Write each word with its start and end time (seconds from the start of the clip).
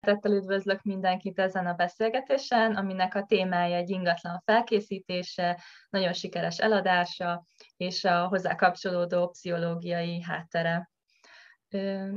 Tettel 0.00 0.32
üdvözlök 0.32 0.82
mindenkit 0.82 1.38
ezen 1.38 1.66
a 1.66 1.74
beszélgetésen, 1.74 2.76
aminek 2.76 3.14
a 3.14 3.24
témája 3.24 3.76
egy 3.76 3.90
ingatlan 3.90 4.42
felkészítése, 4.44 5.60
nagyon 5.90 6.12
sikeres 6.12 6.58
eladása 6.58 7.44
és 7.76 8.04
a 8.04 8.26
hozzá 8.26 8.54
kapcsolódó 8.54 9.28
pszichológiai 9.28 10.22
háttere. 10.22 10.90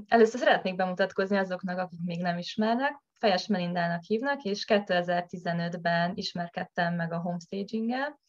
Először 0.08 0.40
szeretnék 0.40 0.76
bemutatkozni 0.76 1.38
azoknak, 1.38 1.78
akik 1.78 2.00
még 2.04 2.22
nem 2.22 2.38
ismernek. 2.38 3.02
Fejes 3.20 3.48
Melindának 3.48 4.04
hívnak, 4.04 4.42
és 4.42 4.66
2015-ben 4.68 6.12
ismerkedtem 6.16 6.96
meg 6.96 7.14
a 7.14 7.22
homestaging-el, 7.22 8.20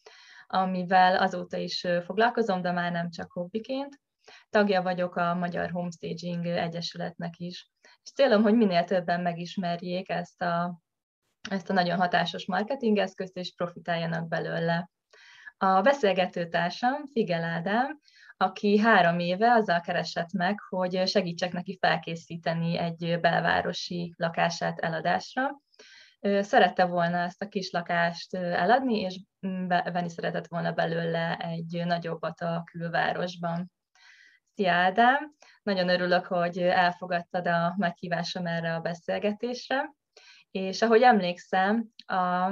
amivel 0.47 1.17
azóta 1.17 1.57
is 1.57 1.87
foglalkozom, 2.05 2.61
de 2.61 2.71
már 2.71 2.91
nem 2.91 3.09
csak 3.09 3.31
hobbiként. 3.31 3.99
Tagja 4.49 4.81
vagyok 4.81 5.15
a 5.15 5.33
Magyar 5.33 5.71
Homestaging 5.71 6.45
Egyesületnek 6.45 7.37
is. 7.37 7.72
És 8.03 8.11
célom, 8.11 8.41
hogy 8.41 8.55
minél 8.55 8.83
többen 8.83 9.21
megismerjék 9.21 10.09
ezt 10.09 10.41
a, 10.41 10.79
ezt 11.49 11.69
a 11.69 11.73
nagyon 11.73 11.97
hatásos 11.97 12.45
marketingeszközt, 12.45 13.37
és 13.37 13.53
profitáljanak 13.55 14.27
belőle. 14.27 14.89
A 15.57 15.81
beszélgető 15.81 16.47
társam 16.47 17.05
Figel 17.11 17.43
Ádám, 17.43 17.99
aki 18.37 18.77
három 18.77 19.19
éve 19.19 19.51
azzal 19.51 19.81
keresett 19.81 20.31
meg, 20.31 20.59
hogy 20.69 21.07
segítsek 21.07 21.51
neki 21.51 21.77
felkészíteni 21.81 22.77
egy 22.77 23.19
belvárosi 23.21 24.13
lakását 24.17 24.79
eladásra. 24.79 25.61
Szerette 26.39 26.85
volna 26.85 27.17
ezt 27.17 27.41
a 27.41 27.47
kis 27.47 27.71
lakást 27.71 28.35
eladni, 28.35 28.99
és 28.99 29.19
venni 29.91 30.09
szeretett 30.09 30.47
volna 30.47 30.71
belőle 30.71 31.37
egy 31.37 31.83
nagyobbat 31.85 32.41
a 32.41 32.63
külvárosban. 32.71 33.71
Szia 34.55 34.71
Ádám! 34.71 35.35
Nagyon 35.63 35.89
örülök, 35.89 36.25
hogy 36.25 36.57
elfogadtad 36.57 37.47
a 37.47 37.73
meghívásom 37.77 38.45
erre 38.45 38.75
a 38.75 38.79
beszélgetésre, 38.79 39.93
és 40.51 40.81
ahogy 40.81 41.01
emlékszem, 41.01 41.87
a, 42.05 42.51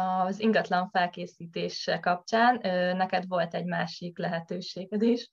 az 0.00 0.40
ingatlan 0.40 0.90
felkészítése 0.90 1.98
kapcsán 1.98 2.58
neked 2.96 3.26
volt 3.26 3.54
egy 3.54 3.64
másik 3.64 4.18
lehetőséged 4.18 5.02
is, 5.02 5.30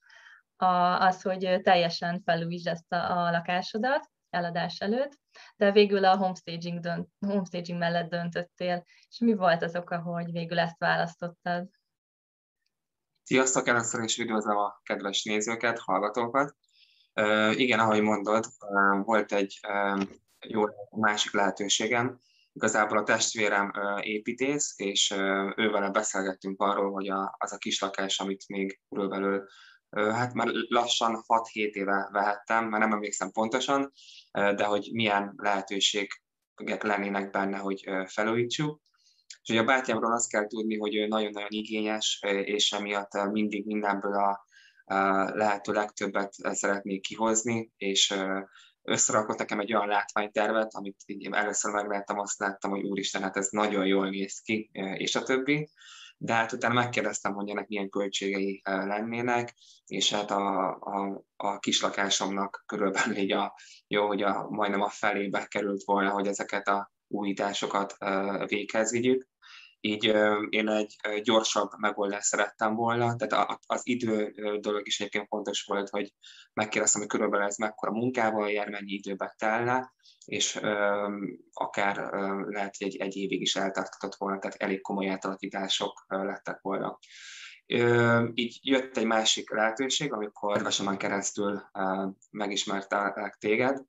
az, 0.98 1.22
hogy 1.22 1.60
teljesen 1.62 2.22
felújítsd 2.24 2.66
ezt 2.66 2.92
a, 2.92 3.26
a 3.26 3.30
lakásodat 3.30 4.10
eladás 4.30 4.80
előtt, 4.80 5.18
de 5.56 5.72
végül 5.72 6.04
a 6.04 6.16
homestaging, 6.16 6.80
dönt, 6.80 7.08
homestaging 7.26 7.78
mellett 7.78 8.10
döntöttél, 8.10 8.84
és 9.08 9.18
mi 9.18 9.34
volt 9.34 9.62
az 9.62 9.76
oka, 9.76 9.98
hogy 9.98 10.32
végül 10.32 10.58
ezt 10.58 10.78
választottad? 10.78 11.68
Sziasztok, 13.30 13.68
először 13.68 14.02
is 14.02 14.18
üdvözlöm 14.18 14.56
a 14.56 14.80
kedves 14.82 15.22
nézőket, 15.22 15.78
hallgatókat. 15.78 16.56
Uh, 17.14 17.60
igen, 17.60 17.78
ahogy 17.78 18.00
mondod, 18.00 18.44
volt 19.04 19.32
egy 19.32 19.60
jó 20.46 20.64
másik 20.90 21.32
lehetőségem. 21.32 22.18
Igazából 22.52 22.98
a 22.98 23.02
testvérem 23.02 23.72
uh, 23.74 24.06
építész, 24.06 24.74
és 24.76 25.10
ővel 25.56 25.90
beszélgettünk 25.90 26.60
arról, 26.60 26.92
hogy 26.92 27.08
a, 27.08 27.36
az 27.38 27.52
a 27.52 27.58
kis 27.58 27.80
lakás, 27.80 28.20
amit 28.20 28.48
még 28.48 28.80
körülbelül 28.88 29.46
hát 29.90 30.34
már 30.34 30.48
lassan 30.68 31.24
6-7 31.26 31.52
éve 31.52 32.08
vehettem, 32.12 32.68
már 32.68 32.80
nem 32.80 32.92
emlékszem 32.92 33.30
pontosan, 33.30 33.92
de 34.32 34.64
hogy 34.64 34.88
milyen 34.92 35.32
lehetőségek 35.36 36.82
lennének 36.82 37.30
benne, 37.30 37.58
hogy 37.58 37.84
felújítsuk 38.06 38.80
és 39.42 39.50
ugye 39.50 39.60
a 39.60 39.64
bátyámról 39.64 40.12
azt 40.12 40.30
kell 40.30 40.46
tudni, 40.46 40.78
hogy 40.78 40.96
ő 40.96 41.06
nagyon-nagyon 41.06 41.50
igényes, 41.50 42.20
és 42.44 42.72
emiatt 42.72 43.30
mindig 43.30 43.66
mindenből 43.66 44.14
a, 44.14 44.44
a 44.84 44.94
lehető 45.34 45.72
legtöbbet 45.72 46.32
szeretnék 46.32 47.00
kihozni, 47.00 47.72
és 47.76 48.14
összerakott 48.82 49.38
nekem 49.38 49.60
egy 49.60 49.74
olyan 49.74 49.88
látványtervet, 49.88 50.74
amit 50.74 50.96
így 51.06 51.28
először 51.32 51.72
megláttam, 51.72 52.18
azt 52.18 52.38
láttam, 52.38 52.70
hogy 52.70 52.82
úristen, 52.82 53.22
hát 53.22 53.36
ez 53.36 53.48
nagyon 53.50 53.86
jól 53.86 54.08
néz 54.08 54.40
ki, 54.40 54.70
és 54.94 55.14
a 55.14 55.22
többi. 55.22 55.68
De 56.16 56.32
hát 56.32 56.52
utána 56.52 56.74
megkérdeztem, 56.74 57.32
hogy 57.32 57.48
ennek 57.48 57.68
milyen 57.68 57.88
költségei 57.88 58.60
lennének, 58.64 59.54
és 59.86 60.12
hát 60.12 60.30
a, 60.30 60.70
a, 60.70 61.24
a 61.36 61.58
kislakásomnak 61.58 62.62
körülbelül 62.66 63.16
így 63.16 63.32
a, 63.32 63.54
jó, 63.86 64.06
hogy 64.06 64.22
a, 64.22 64.48
majdnem 64.50 64.80
a 64.80 64.88
felébe 64.88 65.46
került 65.46 65.82
volna, 65.84 66.10
hogy 66.10 66.26
ezeket 66.26 66.68
a 66.68 66.92
újításokat 67.08 67.96
véghez 68.46 68.90
vigyük 68.90 69.28
így 69.80 70.04
én 70.48 70.68
egy 70.68 70.96
gyorsabb 71.22 71.70
megoldást 71.78 72.26
szerettem 72.26 72.74
volna, 72.74 73.16
tehát 73.16 73.58
az 73.66 73.80
idő 73.84 74.34
dolog 74.60 74.86
is 74.86 75.00
egyébként 75.00 75.28
fontos 75.28 75.64
volt, 75.64 75.88
hogy 75.88 76.12
megkérdeztem, 76.52 77.00
hogy 77.00 77.10
körülbelül 77.10 77.46
ez 77.46 77.56
mekkora 77.56 77.92
munkával 77.92 78.50
jár, 78.50 78.68
mennyi 78.68 78.92
időbe 78.92 79.34
telne, 79.38 79.92
és 80.24 80.60
akár 81.52 81.96
lehet, 82.46 82.76
hogy 82.78 82.86
egy, 82.86 82.96
egy 82.96 83.16
évig 83.16 83.40
is 83.40 83.56
eltartatott 83.56 84.14
volna, 84.14 84.38
tehát 84.38 84.56
elég 84.56 84.80
komoly 84.80 85.08
átalakítások 85.08 86.04
lettek 86.08 86.60
volna. 86.60 86.98
Így 88.34 88.58
jött 88.62 88.96
egy 88.96 89.06
másik 89.06 89.50
lehetőség, 89.50 90.12
amikor 90.12 90.52
kedvesemen 90.52 90.96
keresztül 90.96 91.62
megismertelek 92.30 93.36
téged, 93.38 93.82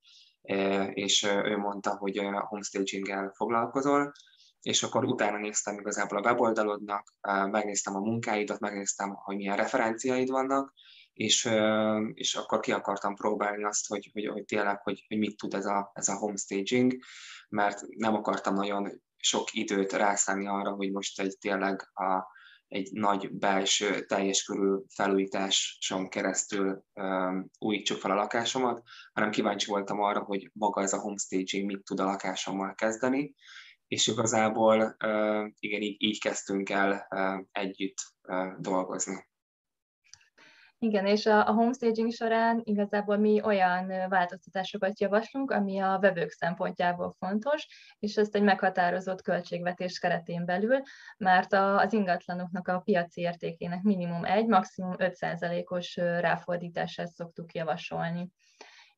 és 0.94 1.24
ő 1.24 1.58
mondta, 1.58 1.96
hogy 1.98 2.18
homestaging-el 2.48 3.32
foglalkozol, 3.36 4.12
és 4.62 4.84
akkor 4.84 5.06
utána 5.06 5.38
néztem 5.38 5.80
igazából 5.80 6.18
a 6.18 6.22
weboldalodnak, 6.22 7.14
megnéztem 7.52 7.96
a 7.96 8.00
munkáidat, 8.00 8.60
megnéztem, 8.60 9.14
hogy 9.14 9.36
milyen 9.36 9.56
referenciáid 9.56 10.30
vannak, 10.30 10.74
és, 11.14 11.50
és 12.14 12.36
akkor 12.36 12.60
ki 12.60 12.72
akartam 12.72 13.16
próbálni 13.16 13.64
azt, 13.64 13.88
hogy, 13.88 14.10
hogy, 14.14 14.28
hogy 14.28 14.46
tényleg, 14.46 14.82
hogy, 14.82 15.06
hogy 15.08 15.18
mit 15.18 15.38
tud 15.38 15.54
ez 15.54 15.66
a, 15.66 15.92
ez 15.94 16.08
a 16.08 16.18
homestaging, 16.18 16.98
mert 17.50 17.82
nem 17.88 18.14
akartam 18.14 18.54
nagyon 18.54 19.02
sok 19.18 19.54
időt 19.54 19.94
rászállni 19.94 20.48
arra, 20.48 20.72
hogy 20.72 20.92
most 20.92 21.20
egy 21.20 21.38
tényleg 21.40 21.90
a, 21.94 22.40
egy 22.68 22.92
nagy 22.92 23.32
belső, 23.32 24.06
teljes 24.06 24.44
körű 24.44 24.76
felújításon 24.96 26.10
keresztül 26.10 26.84
um, 26.94 27.50
újítsuk 27.60 28.00
fel 28.00 28.12
a 28.12 28.16
lakásomat, 28.16 28.82
hanem 29.14 29.32
kíváncsi 29.32 29.66
voltam 29.70 30.02
arra, 30.02 30.20
hogy 30.20 30.50
maga 30.54 30.82
ez 30.82 30.94
a 30.94 31.00
homestaging 31.00 31.66
mit 31.66 31.84
tud 31.84 32.00
a 32.00 32.04
lakásommal 32.04 32.74
kezdeni, 32.76 33.36
és 33.92 34.08
igazából 34.08 34.96
igen, 35.60 35.82
így, 35.82 36.04
így 36.04 36.20
kezdtünk 36.20 36.70
el 36.70 37.08
együtt 37.52 37.98
dolgozni. 38.58 39.30
Igen, 40.78 41.06
és 41.06 41.26
a, 41.26 41.48
a 41.48 41.52
homestaging 41.52 42.12
során 42.12 42.62
igazából 42.64 43.18
mi 43.18 43.42
olyan 43.44 44.10
változtatásokat 44.10 45.00
javaslunk, 45.00 45.52
ami 45.52 45.80
a 45.80 45.98
vevők 46.02 46.32
szempontjából 46.32 47.16
fontos, 47.20 47.68
és 48.00 48.16
ezt 48.16 48.36
egy 48.36 48.44
meghatározott 48.44 49.22
költségvetés 49.22 50.00
keretén 50.00 50.46
belül, 50.46 50.82
mert 51.18 51.54
a, 51.54 51.78
az 51.78 51.94
ingatlanoknak 51.94 52.68
a 52.68 52.80
piaci 52.80 53.22
értékének 53.22 53.82
minimum 53.82 54.26
egy, 54.26 54.48
maximum 54.48 54.96
5%-os 54.98 55.96
ráfordítását 55.96 57.08
szoktuk 57.08 57.54
javasolni 57.54 58.32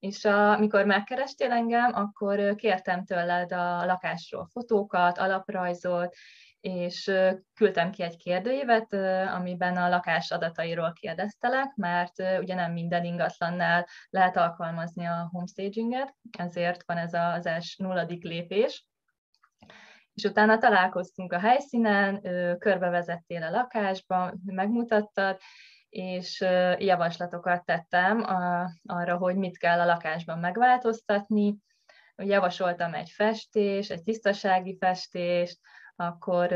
és 0.04 0.26
amikor 0.26 0.86
megkerestél 0.86 1.52
engem, 1.52 1.94
akkor 1.94 2.56
kértem 2.56 3.06
tőled 3.06 3.52
a 3.52 3.86
lakásról 3.86 4.48
fotókat, 4.52 5.18
alaprajzot, 5.18 6.16
és 6.60 7.12
küldtem 7.54 7.92
ki 7.92 8.04
egy 8.04 8.18
kérdőívet, 8.18 8.94
amiben 9.34 9.78
a 9.78 9.90
lakás 9.90 10.32
adatairól 10.32 10.94
kérdeztelek, 10.94 11.76
mert 11.76 12.20
ugye 12.40 12.56
nem 12.56 12.72
minden 12.72 13.06
ingatlannál 13.06 13.88
lehet 14.10 14.38
alkalmazni 14.38 15.06
a 15.06 15.28
homestaginget, 15.32 16.16
ezért 16.38 16.84
van 16.86 16.98
ez 16.98 17.14
az 17.14 17.46
első 17.46 17.84
nulladik 17.84 18.24
lépés. 18.24 18.88
És 20.14 20.24
utána 20.24 20.58
találkoztunk 20.58 21.34
a 21.34 21.40
helyszínen, 21.40 22.22
körbevezettél 22.60 23.44
a 23.44 23.50
lakásba, 23.50 24.34
megmutattad, 24.46 25.38
és 25.94 26.42
javaslatokat 26.78 27.66
tettem 27.66 28.26
arra, 28.86 29.18
hogy 29.18 29.36
mit 29.36 29.58
kell 29.58 29.80
a 29.80 29.86
lakásban 29.86 30.40
megváltoztatni. 30.40 31.58
Javasoltam 32.16 32.94
egy 32.94 33.10
festést, 33.10 33.92
egy 33.92 34.04
tisztasági 34.04 34.78
festést, 34.80 35.60
akkor 35.96 36.56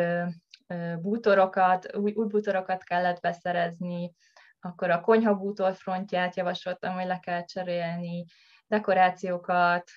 bútorokat, 1.02 1.96
új, 1.96 2.12
új 2.12 2.28
bútorokat 2.28 2.84
kellett 2.84 3.20
beszerezni, 3.20 4.14
akkor 4.60 4.90
a 4.90 5.02
konyha 5.02 5.36
bútorfrontját 5.36 6.36
javasoltam, 6.36 6.94
hogy 6.94 7.06
le 7.06 7.20
kell 7.20 7.44
cserélni, 7.44 8.26
dekorációkat, 8.68 9.90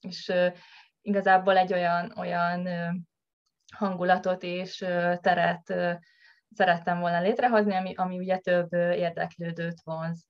és 0.00 0.32
igazából 1.00 1.56
egy 1.56 1.72
olyan, 1.72 2.12
olyan 2.16 2.68
hangulatot 3.76 4.42
és 4.42 4.76
teret 5.20 5.74
szerettem 6.54 7.00
volna 7.00 7.20
létrehozni, 7.20 7.74
ami, 7.74 7.94
ami 7.94 8.18
ugye 8.18 8.38
több 8.38 8.72
érdeklődőt 8.72 9.80
vonz. 9.84 10.26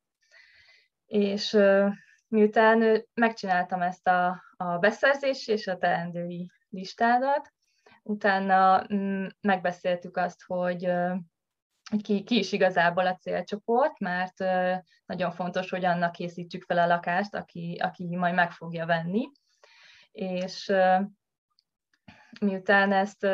És 1.06 1.58
miután 2.28 3.04
megcsináltam 3.14 3.82
ezt 3.82 4.08
a, 4.08 4.44
a 4.56 4.78
beszerzés 4.78 5.48
és 5.48 5.66
a 5.66 5.76
teendői 5.76 6.50
listádat, 6.68 7.52
utána 8.02 8.86
mm, 8.94 9.26
megbeszéltük 9.40 10.16
azt, 10.16 10.42
hogy 10.46 10.92
ki, 12.02 12.22
ki 12.22 12.38
is 12.38 12.52
igazából 12.52 13.06
a 13.06 13.16
célcsoport, 13.16 13.98
mert 13.98 14.38
nagyon 15.06 15.30
fontos, 15.30 15.70
hogy 15.70 15.84
annak 15.84 16.12
készítsük 16.12 16.62
fel 16.62 16.78
a 16.78 16.86
lakást, 16.86 17.34
aki, 17.34 17.78
aki 17.82 18.16
majd 18.16 18.34
meg 18.34 18.50
fogja 18.50 18.86
venni. 18.86 19.30
És 20.12 20.72
miután 22.40 22.92
ezt 22.92 23.26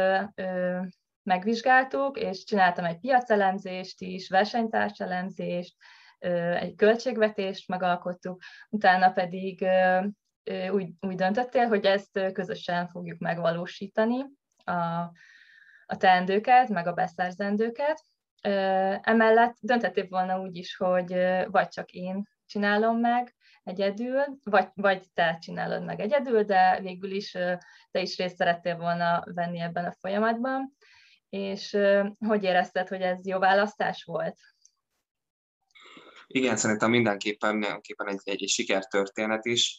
megvizsgáltuk, 1.22 2.18
és 2.18 2.44
csináltam 2.44 2.84
egy 2.84 2.98
piacelemzést 2.98 4.00
is, 4.00 4.28
versenytárselemzést, 4.28 5.76
egy 6.58 6.74
költségvetést 6.74 7.68
megalkottuk, 7.68 8.42
utána 8.68 9.10
pedig 9.10 9.64
úgy, 10.70 10.92
úgy 11.00 11.14
döntöttél, 11.14 11.66
hogy 11.66 11.84
ezt 11.84 12.32
közösen 12.32 12.88
fogjuk 12.88 13.18
megvalósítani, 13.18 14.24
a, 14.64 15.12
a 15.86 15.96
teendőket, 15.96 16.68
meg 16.68 16.86
a 16.86 16.92
beszerzendőket. 16.92 18.02
Emellett 19.00 19.56
döntettél 19.60 20.06
volna 20.08 20.40
úgy 20.40 20.56
is, 20.56 20.76
hogy 20.76 21.12
vagy 21.46 21.68
csak 21.68 21.90
én 21.90 22.28
csinálom 22.46 22.98
meg 22.98 23.34
egyedül, 23.62 24.24
vagy, 24.44 24.68
vagy 24.74 25.02
te 25.14 25.36
csinálod 25.40 25.84
meg 25.84 26.00
egyedül, 26.00 26.42
de 26.42 26.80
végül 26.80 27.10
is 27.10 27.30
te 27.90 28.00
is 28.00 28.16
részt 28.16 28.36
szerettél 28.36 28.76
volna 28.76 29.22
venni 29.24 29.60
ebben 29.60 29.84
a 29.84 29.94
folyamatban. 29.98 30.76
És 31.30 31.76
hogy 32.26 32.42
érezted, 32.42 32.88
hogy 32.88 33.00
ez 33.00 33.26
jó 33.26 33.38
választás 33.38 34.04
volt? 34.04 34.38
Igen, 36.26 36.56
szerintem 36.56 36.90
mindenképpen, 36.90 37.56
mindenképpen 37.56 38.08
egy, 38.08 38.20
egy, 38.24 38.42
egy 38.42 38.48
sikertörténet 38.48 39.44
is, 39.44 39.76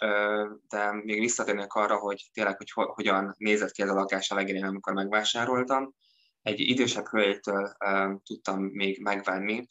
de 0.70 0.92
még 1.04 1.20
visszatérnek 1.20 1.74
arra, 1.74 1.98
hogy 1.98 2.30
tényleg, 2.34 2.58
hogy 2.58 2.72
hogyan 2.72 3.36
nézett 3.38 3.72
ki 3.72 3.82
ez 3.82 3.90
a 3.90 3.94
lakás 3.94 4.32
a 4.32 4.36
legelején, 4.36 4.66
amikor 4.66 4.94
megvásároltam. 4.94 5.94
Egy 6.42 6.60
idősebb 6.60 7.08
hölgytől 7.08 7.76
tudtam 8.24 8.64
még 8.64 9.02
megvenni, 9.02 9.66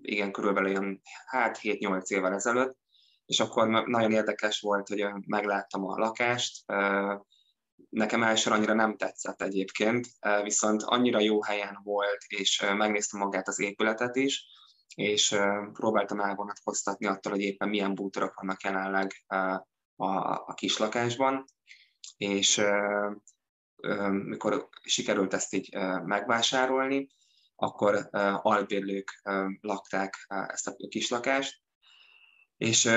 igen, 0.00 0.32
körülbelül 0.32 0.70
olyan 0.70 1.00
hát 1.26 1.58
7-8 1.62 2.06
évvel 2.06 2.32
ezelőtt, 2.32 2.76
és 3.26 3.40
akkor 3.40 3.68
nagyon 3.86 4.12
érdekes 4.12 4.60
volt, 4.60 4.88
hogy 4.88 5.06
megláttam 5.26 5.84
a 5.84 5.98
lakást, 5.98 6.64
nekem 7.88 8.22
elsőre 8.22 8.56
annyira 8.56 8.74
nem 8.74 8.96
tetszett 8.96 9.42
egyébként, 9.42 10.06
viszont 10.42 10.82
annyira 10.82 11.20
jó 11.20 11.42
helyen 11.42 11.80
volt, 11.82 12.22
és 12.26 12.64
megnéztem 12.76 13.20
magát 13.20 13.48
az 13.48 13.60
épületet 13.60 14.16
is, 14.16 14.46
és 14.94 15.36
próbáltam 15.72 16.20
elvonatkoztatni 16.20 17.06
attól, 17.06 17.32
hogy 17.32 17.40
éppen 17.40 17.68
milyen 17.68 17.94
bútorok 17.94 18.40
vannak 18.40 18.62
jelenleg 18.62 19.12
a, 19.96 20.14
a 20.46 20.54
kislakásban, 20.54 21.44
és 22.16 22.62
mikor 24.12 24.68
sikerült 24.82 25.34
ezt 25.34 25.54
így 25.54 25.74
megvásárolni, 26.04 27.08
akkor 27.56 28.08
albérlők 28.42 29.22
lakták 29.60 30.26
ezt 30.28 30.68
a 30.68 30.74
kislakást, 30.88 31.61
és 32.62 32.88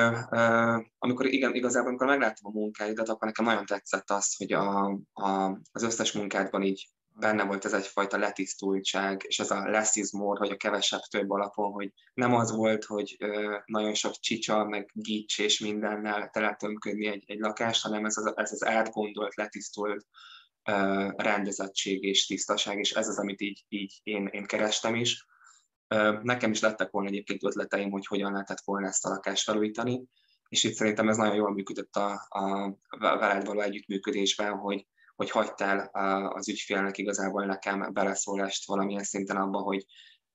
amikor 0.97 1.25
igen, 1.25 1.53
igazából 1.53 1.88
amikor 1.88 2.07
megláttam 2.07 2.51
a 2.56 2.59
munkáidat, 2.59 3.09
akkor 3.09 3.27
nekem 3.27 3.45
nagyon 3.45 3.65
tetszett 3.65 4.09
az, 4.09 4.35
hogy 4.35 4.53
a, 4.53 5.00
a, 5.13 5.59
az 5.71 5.83
összes 5.83 6.12
munkádban 6.12 6.63
így 6.63 6.89
benne 7.19 7.44
volt 7.44 7.65
ez 7.65 7.73
egyfajta 7.73 8.17
letisztultság, 8.17 9.23
és 9.27 9.39
ez 9.39 9.51
a 9.51 9.69
less 9.69 9.95
is 9.95 10.12
more, 10.12 10.39
vagy 10.39 10.51
a 10.51 10.57
kevesebb 10.57 11.00
több 11.00 11.29
alapon, 11.29 11.71
hogy 11.71 11.91
nem 12.13 12.33
az 12.33 12.51
volt, 12.51 12.83
hogy 12.83 13.15
ö, 13.19 13.57
nagyon 13.65 13.94
sok 13.94 14.13
csicsa, 14.19 14.63
meg 14.63 14.89
gics 14.94 15.39
és 15.39 15.59
mindennel 15.59 16.29
teletömködni 16.29 17.07
egy, 17.07 17.23
egy 17.27 17.39
lakást, 17.39 17.83
hanem 17.83 18.06
ez 18.06 18.17
az, 18.17 18.33
ez 18.35 18.51
az 18.51 18.65
átgondolt, 18.65 19.35
letisztult 19.35 20.06
ö, 20.69 21.07
rendezettség 21.15 22.03
és 22.03 22.25
tisztaság, 22.25 22.79
és 22.79 22.91
ez 22.91 23.07
az, 23.07 23.17
amit 23.17 23.41
így, 23.41 23.65
így 23.67 24.00
én, 24.03 24.25
én 24.31 24.45
kerestem 24.45 24.95
is. 24.95 25.25
Nekem 26.22 26.52
is 26.52 26.62
lettek 26.62 26.92
volna 26.92 27.10
egyébként 27.10 27.44
ötleteim, 27.44 27.92
hogy 27.92 28.06
hogyan 28.06 28.32
lehetett 28.32 28.62
volna 28.66 28.88
ezt 28.88 29.06
a 29.06 29.10
lakást 29.10 29.44
felújítani, 29.44 30.04
és 30.50 30.64
itt 30.64 30.74
szerintem 30.74 31.10
ez 31.10 31.18
nagyon 31.18 31.36
jól 31.36 31.54
működött 31.54 31.96
a, 31.96 32.26
a 32.30 32.76
veled 33.00 33.46
való 33.46 33.60
együttműködésben, 33.60 34.58
hogy 34.58 34.88
hogy 35.16 35.30
hagytál 35.30 35.90
az 36.34 36.50
ügyfélnek 36.50 36.98
igazából 36.98 37.46
nekem 37.46 37.94
beleszólást 37.94 38.68
valamilyen 38.68 39.04
szinten 39.04 39.38
abba, 39.38 39.58
hogy 39.58 39.86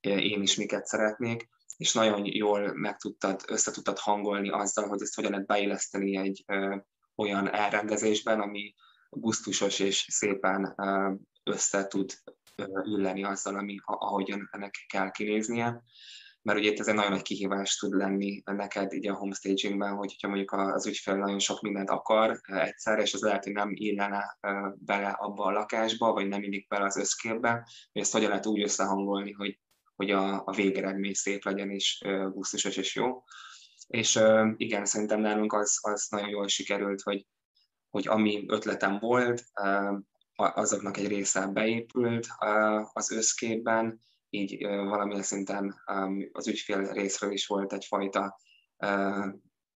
én 0.01 0.41
is 0.41 0.55
miket 0.55 0.85
szeretnék, 0.85 1.49
és 1.77 1.93
nagyon 1.93 2.25
jól 2.25 2.73
meg 2.73 2.97
tudtad, 2.97 3.41
össze 3.47 3.71
tudtad 3.71 3.99
hangolni 3.99 4.49
azzal, 4.49 4.87
hogy 4.87 5.01
ezt 5.01 5.15
hogyan 5.15 5.31
lehet 5.31 5.45
beilleszteni 5.45 6.17
egy 6.17 6.43
ö, 6.47 6.75
olyan 7.15 7.53
elrendezésben, 7.53 8.39
ami 8.39 8.75
gusztusos 9.09 9.79
és 9.79 10.07
szépen 10.09 10.73
ö, 10.77 11.11
össze 11.43 11.87
tud 11.87 12.11
illeni 12.83 13.23
azzal, 13.23 13.55
ami, 13.55 13.77
ahogyan 13.83 14.49
ennek 14.51 14.85
kell 14.87 15.11
kinéznie 15.11 15.83
mert 16.41 16.59
ugye 16.59 16.69
itt 16.69 16.79
ez 16.79 16.87
egy 16.87 16.95
nagyon 16.95 17.11
nagy 17.11 17.21
kihívás 17.21 17.75
tud 17.75 17.93
lenni 17.93 18.41
neked 18.45 18.93
így 18.93 19.07
a 19.07 19.15
homestagingben, 19.15 19.95
hogyha 19.95 20.27
mondjuk 20.27 20.51
az 20.51 20.85
ügyfél 20.85 21.15
nagyon 21.15 21.39
sok 21.39 21.61
mindent 21.61 21.89
akar 21.89 22.41
egyszerre, 22.45 23.01
és 23.01 23.13
az 23.13 23.21
lehet, 23.21 23.43
hogy 23.43 23.53
nem 23.53 23.69
illene 23.73 24.37
bele 24.73 25.09
abba 25.09 25.43
a 25.43 25.51
lakásba, 25.51 26.11
vagy 26.11 26.27
nem 26.27 26.43
illik 26.43 26.67
bele 26.67 26.85
az 26.85 26.97
összképbe, 26.97 27.67
hogy 27.91 28.01
ezt 28.01 28.11
hogyan 28.11 28.29
lehet 28.29 28.45
úgy 28.45 28.61
összehangolni, 28.61 29.31
hogy, 29.31 29.59
hogy 29.95 30.11
a, 30.11 30.43
a 30.45 30.51
végeredmény 30.51 31.13
szép 31.13 31.43
legyen, 31.43 31.69
és 31.69 32.01
gusztusos 32.31 32.77
és 32.77 32.95
jó. 32.95 33.23
És 33.87 34.19
igen, 34.55 34.85
szerintem 34.85 35.19
nálunk 35.19 35.53
az, 35.53 35.79
az 35.81 36.07
nagyon 36.09 36.29
jól 36.29 36.47
sikerült, 36.47 37.01
hogy, 37.01 37.25
hogy 37.89 38.07
ami 38.07 38.43
ötletem 38.47 38.99
volt, 38.99 39.43
azoknak 40.35 40.97
egy 40.97 41.07
része 41.07 41.47
beépült 41.47 42.27
az 42.93 43.11
összképben, 43.11 43.99
így 44.29 44.65
valamilyen 44.65 45.23
szinten 45.23 45.75
az 46.31 46.47
ügyfél 46.47 46.91
részről 46.91 47.31
is 47.31 47.47
volt 47.47 47.73
egyfajta 47.73 48.39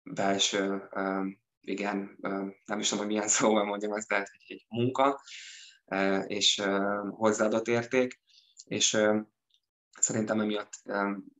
belső, 0.03 0.89
igen, 1.61 2.17
nem 2.65 2.79
is 2.79 2.89
tudom, 2.89 3.05
hogy 3.05 3.13
milyen 3.13 3.27
szóval 3.37 3.65
mondjam 3.65 3.93
ezt, 3.93 4.07
tehát 4.07 4.29
egy, 4.33 4.51
egy 4.51 4.65
munka 4.69 5.21
és 6.27 6.61
hozzáadott 7.09 7.67
érték, 7.67 8.21
és 8.65 8.97
szerintem 9.99 10.39
emiatt 10.39 10.73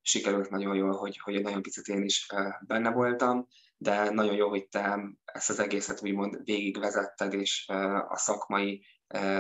sikerült 0.02 0.50
nagyon 0.50 0.76
jól, 0.76 0.92
hogy, 0.92 1.18
hogy 1.18 1.42
nagyon 1.42 1.62
picit 1.62 1.88
én 1.88 2.04
is 2.04 2.28
benne 2.62 2.92
voltam, 2.92 3.48
de 3.78 4.10
nagyon 4.10 4.36
jó, 4.36 4.50
hogy 4.50 4.68
te 4.68 5.00
ezt 5.26 5.50
az 5.50 5.60
egészet 5.60 6.02
úgymond 6.04 6.44
végigvezetted, 6.44 7.34
és 7.34 7.68
a 8.08 8.18
szakmai 8.18 8.86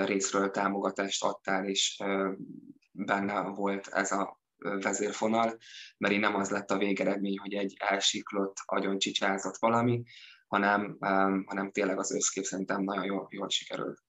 részről 0.05 0.51
támogatást 0.51 1.23
adtál, 1.23 1.65
és 1.65 2.03
benne 2.91 3.41
volt 3.41 3.87
ez 3.87 4.11
a 4.11 4.39
vezérfonal, 4.57 5.57
mert 5.97 6.13
így 6.13 6.19
nem 6.19 6.35
az 6.35 6.49
lett 6.49 6.71
a 6.71 6.77
végeredmény, 6.77 7.37
hogy 7.37 7.53
egy 7.53 7.75
elsiklott, 7.77 8.55
agyon 8.65 8.97
csicsázott 8.97 9.57
valami, 9.59 10.03
hanem, 10.47 10.97
hanem 11.45 11.71
tényleg 11.71 11.97
az 11.97 12.11
összkép 12.11 12.43
szerintem 12.43 12.81
nagyon 12.81 13.05
jól, 13.05 13.27
jól 13.29 13.49
sikerült. 13.49 13.99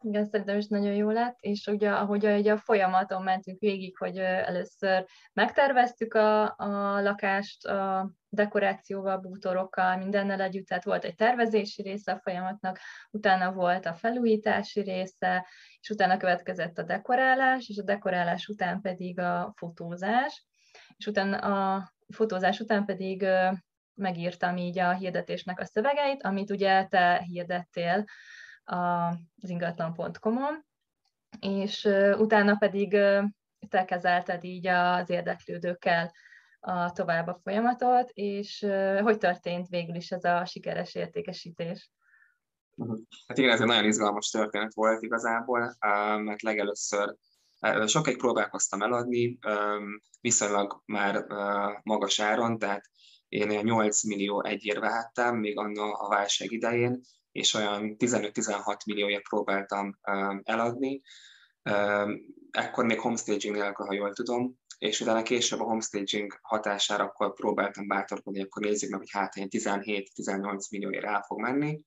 Igen, 0.00 0.26
szerintem 0.26 0.58
is 0.58 0.66
nagyon 0.66 0.94
jó 0.94 1.10
lett, 1.10 1.36
és 1.40 1.66
ugye 1.66 1.90
ahogy 1.90 2.26
ugye 2.26 2.52
a 2.52 2.58
folyamaton 2.58 3.22
mentünk 3.22 3.58
végig, 3.58 3.96
hogy 3.96 4.16
először 4.18 5.06
megterveztük 5.32 6.14
a, 6.14 6.42
a 6.56 7.00
lakást 7.00 7.66
a 7.66 8.10
dekorációval, 8.36 9.18
bútorokkal, 9.18 9.96
mindennel 9.96 10.40
együtt, 10.40 10.66
tehát 10.66 10.84
volt 10.84 11.04
egy 11.04 11.14
tervezési 11.14 11.82
része 11.82 12.12
a 12.12 12.20
folyamatnak, 12.22 12.78
utána 13.10 13.52
volt 13.52 13.86
a 13.86 13.94
felújítási 13.94 14.80
része, 14.80 15.46
és 15.80 15.90
utána 15.90 16.16
következett 16.16 16.78
a 16.78 16.82
dekorálás, 16.82 17.68
és 17.68 17.78
a 17.78 17.82
dekorálás 17.82 18.46
után 18.46 18.80
pedig 18.80 19.18
a 19.18 19.52
fotózás, 19.56 20.46
és 20.96 21.06
utána 21.06 21.36
a 21.36 21.92
fotózás 22.14 22.60
után 22.60 22.84
pedig 22.84 23.26
megírtam 23.94 24.56
így 24.56 24.78
a 24.78 24.92
hirdetésnek 24.92 25.60
a 25.60 25.64
szövegeit, 25.64 26.22
amit 26.22 26.50
ugye 26.50 26.86
te 26.86 27.18
hirdettél 27.18 28.04
az 28.64 29.48
ingatlan.com-on, 29.48 30.64
és 31.40 31.88
utána 32.18 32.56
pedig 32.56 32.90
te 33.68 33.84
kezelted 33.84 34.44
így 34.44 34.66
az 34.66 35.10
érdeklődőkkel 35.10 36.12
a 36.66 36.92
tovább 36.92 37.26
a 37.26 37.40
folyamatot, 37.42 38.10
és 38.10 38.66
hogy 39.02 39.18
történt 39.18 39.68
végül 39.68 39.94
is 39.94 40.10
ez 40.10 40.24
a 40.24 40.44
sikeres 40.44 40.94
értékesítés? 40.94 41.90
Mhm. 42.74 42.94
Hát 43.26 43.38
igen, 43.38 43.50
ez 43.50 43.60
egy 43.60 43.66
nagyon 43.66 43.84
izgalmas 43.84 44.30
történet 44.30 44.74
volt 44.74 45.02
igazából, 45.02 45.76
mert 46.16 46.42
legelőször 46.42 47.16
sokáig 47.86 48.16
próbálkoztam 48.16 48.82
eladni, 48.82 49.38
viszonylag 50.20 50.82
már 50.84 51.24
magas 51.82 52.20
áron, 52.20 52.58
tehát 52.58 52.84
én 53.28 53.48
8 53.64 54.04
millió 54.04 54.44
egyért 54.44 54.78
vehettem, 54.78 55.36
még 55.36 55.58
anna 55.58 55.92
a 55.92 56.08
válság 56.08 56.52
idején, 56.52 57.00
és 57.32 57.54
olyan 57.54 57.96
15-16 57.98 58.84
millióért 58.86 59.28
próbáltam 59.28 59.98
eladni. 60.42 61.02
Ekkor 62.50 62.84
még 62.84 63.00
homestaging 63.00 63.54
nélkül, 63.54 63.86
ha 63.86 63.94
jól 63.94 64.12
tudom, 64.12 64.58
és 64.78 65.00
utána 65.00 65.22
később 65.22 65.60
a 65.60 65.64
homestaging 65.64 66.38
hatására 66.42 67.04
akkor 67.04 67.34
próbáltam 67.34 67.86
bátorkodni, 67.86 68.42
akkor 68.42 68.62
nézzük 68.62 68.90
meg, 68.90 68.98
hogy 68.98 69.10
hát 69.10 69.36
én 69.36 69.48
17-18 69.50 70.70
millióért 70.70 71.04
el 71.04 71.24
fog 71.26 71.40
menni. 71.40 71.80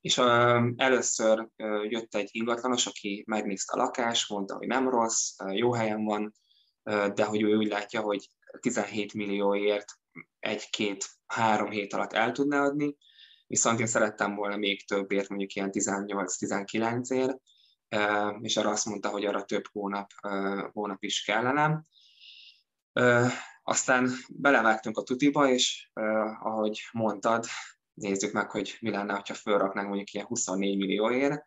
És 0.00 0.16
uh, 0.16 0.68
először 0.76 1.48
uh, 1.56 1.90
jött 1.90 2.14
egy 2.14 2.28
ingatlanos, 2.32 2.86
aki 2.86 3.24
megnézte 3.26 3.72
a 3.72 3.82
lakást, 3.82 4.30
mondta, 4.30 4.56
hogy 4.56 4.66
nem 4.66 4.88
rossz, 4.88 5.36
jó 5.52 5.72
helyen 5.72 6.04
van, 6.04 6.34
uh, 6.82 7.06
de 7.06 7.24
hogy 7.24 7.42
ő 7.42 7.56
úgy 7.56 7.68
látja, 7.68 8.00
hogy 8.00 8.30
17 8.60 9.14
millióért 9.14 9.84
egy-két-három 10.38 11.70
hét 11.70 11.92
alatt 11.92 12.12
el 12.12 12.32
tudná 12.32 12.62
adni, 12.62 12.96
viszont 13.46 13.80
én 13.80 13.86
szerettem 13.86 14.34
volna 14.34 14.56
még 14.56 14.86
többért, 14.86 15.28
mondjuk 15.28 15.54
ilyen 15.54 15.70
18-19 15.72 17.12
ért, 17.12 17.36
és 18.40 18.56
arra 18.56 18.70
azt 18.70 18.86
mondta, 18.86 19.08
hogy 19.08 19.24
arra 19.24 19.44
több 19.44 19.64
hónap, 19.72 20.10
hónap 20.72 21.02
is 21.02 21.22
kellene. 21.22 21.84
Aztán 23.62 24.10
belevágtunk 24.28 24.98
a 24.98 25.02
tutiba, 25.02 25.48
és 25.48 25.90
ahogy 26.40 26.80
mondtad, 26.92 27.44
nézzük 27.94 28.32
meg, 28.32 28.50
hogy 28.50 28.76
mi 28.80 28.90
lenne, 28.90 29.22
ha 29.26 29.34
fölraknánk 29.34 29.88
mondjuk 29.88 30.12
ilyen 30.12 30.26
24 30.26 30.76
millióért. 30.76 31.44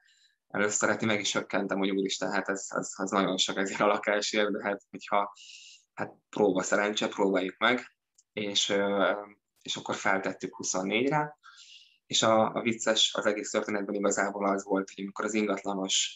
Először 0.48 0.90
hát 0.90 1.02
meg 1.02 1.20
is 1.20 1.34
hökkentem, 1.34 1.78
hogy 1.78 1.90
úristen, 1.90 2.32
hát 2.32 2.50
ez, 2.50 2.66
ez, 2.70 2.90
ez 2.98 3.10
nagyon 3.10 3.38
sok 3.38 3.58
ezért 3.58 3.80
a 3.80 3.86
lakásért, 3.86 4.52
de 4.52 4.64
hát 4.64 4.82
hogyha 4.90 5.34
hát 5.94 6.14
próba 6.30 6.64
szerencse, 6.64 7.08
próbáljuk 7.08 7.58
meg, 7.58 7.88
és, 8.34 8.74
és 9.62 9.76
akkor 9.76 9.96
feltettük 9.96 10.56
24-re, 10.64 11.38
és 12.14 12.24
a, 12.24 12.54
a 12.54 12.62
vicces 12.62 13.14
az 13.14 13.26
egész 13.26 13.50
történetben 13.50 13.96
igazából 13.96 14.46
az 14.46 14.64
volt, 14.64 14.90
hogy 14.90 15.04
amikor 15.04 15.26
az 15.26 15.34
ingatlanos, 15.34 16.16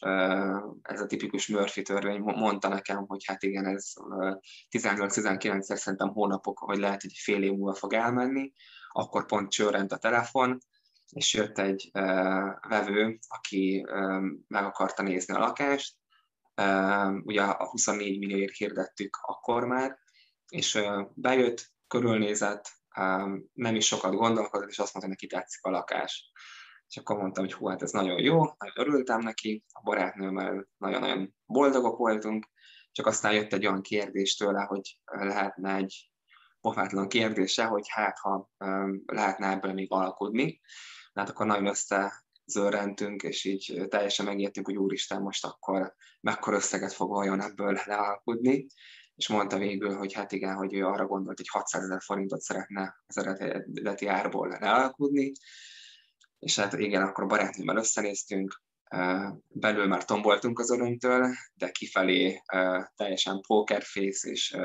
ez 0.82 1.02
a 1.02 1.06
tipikus 1.08 1.48
Murphy 1.48 1.82
törvény 1.82 2.20
mondta 2.20 2.68
nekem, 2.68 3.06
hogy 3.08 3.26
hát 3.26 3.44
igen, 3.44 3.66
ez 3.66 3.94
18-19-szer 4.78 5.76
szerintem 5.76 6.10
hónapok, 6.10 6.60
vagy 6.60 6.78
lehet, 6.78 7.02
hogy 7.02 7.12
fél 7.16 7.44
év 7.44 7.52
múlva 7.52 7.74
fog 7.74 7.94
elmenni, 7.94 8.52
akkor 8.90 9.26
pont 9.26 9.52
csörrent 9.52 9.92
a 9.92 9.98
telefon, 9.98 10.58
és 11.10 11.34
jött 11.34 11.58
egy 11.58 11.90
vevő, 12.68 13.20
aki 13.28 13.86
meg 14.48 14.64
akarta 14.64 15.04
nézni 15.04 15.34
a 15.34 15.40
lakást, 15.40 15.96
ugye 17.24 17.42
a 17.42 17.70
24 17.70 18.20
millióért 18.20 18.56
hirdettük 18.56 19.18
akkor 19.22 19.66
már, 19.66 19.98
és 20.50 20.80
bejött, 21.14 21.72
körülnézett, 21.88 22.77
nem 23.54 23.76
is 23.76 23.86
sokat 23.86 24.14
gondolkodott, 24.14 24.70
és 24.70 24.80
azt 24.80 24.94
mondta, 24.94 25.12
neki 25.12 25.28
tetszik 25.28 25.64
a 25.64 25.70
lakás. 25.70 26.32
És 26.88 26.98
akkor 26.98 27.18
mondtam, 27.18 27.44
hogy 27.44 27.54
hú, 27.54 27.68
hát 27.68 27.82
ez 27.82 27.92
nagyon 27.92 28.20
jó, 28.20 28.38
nagyon 28.38 28.74
örültem 28.76 29.20
neki, 29.20 29.64
a 29.72 29.82
barátnőmmel 29.84 30.68
nagyon-nagyon 30.78 31.36
boldogok 31.46 31.98
voltunk, 31.98 32.46
csak 32.92 33.06
aztán 33.06 33.34
jött 33.34 33.54
egy 33.54 33.66
olyan 33.66 33.82
kérdés 33.82 34.36
tőle, 34.36 34.62
hogy 34.62 35.00
lehetne 35.06 35.76
egy 35.76 36.12
pofátlan 36.62 37.08
kérdése, 37.08 37.66
hogy 37.66 37.88
hát 37.88 38.20
ha 38.20 38.50
um, 38.58 39.04
lehetne 39.06 39.50
ebből 39.50 39.74
még 39.74 39.92
alkudni. 39.92 40.62
Hát 41.14 41.30
akkor 41.30 41.46
nagyon 41.46 41.66
összezörrentünk, 41.66 43.24
és 43.24 43.44
így 43.44 43.86
teljesen 43.90 44.26
megijedtünk, 44.26 44.66
hogy 44.66 44.78
úristen, 44.78 45.22
most 45.22 45.46
akkor 45.46 45.96
mekkora 46.22 46.56
összeget 46.56 46.94
fog 46.94 47.10
vajon 47.10 47.42
ebből 47.42 47.80
lealkudni 47.86 48.68
és 49.18 49.28
mondta 49.28 49.58
végül, 49.58 49.96
hogy 49.96 50.14
hát 50.14 50.32
igen, 50.32 50.56
hogy 50.56 50.74
ő 50.74 50.86
arra 50.86 51.06
gondolt, 51.06 51.38
hogy 51.38 51.48
600 51.50 51.84
ezer 51.84 52.02
forintot 52.02 52.42
szeretne 52.42 52.96
az 53.08 53.18
eredeti 53.18 54.08
árból 54.08 54.58
lealkudni, 54.60 55.32
és 56.40 56.60
hát 56.60 56.74
igen, 56.74 57.02
akkor 57.02 57.24
a 57.24 57.28
barátnőmmel 57.28 57.78
összenéztünk, 57.78 58.62
belül 59.48 59.88
már 59.88 60.06
tomboltunk 60.06 60.60
az 60.60 60.72
örömtől, 60.72 61.36
de 61.54 61.72
kifelé 61.72 62.42
teljesen 62.96 63.42
pokerface, 63.42 64.30
és 64.30 64.58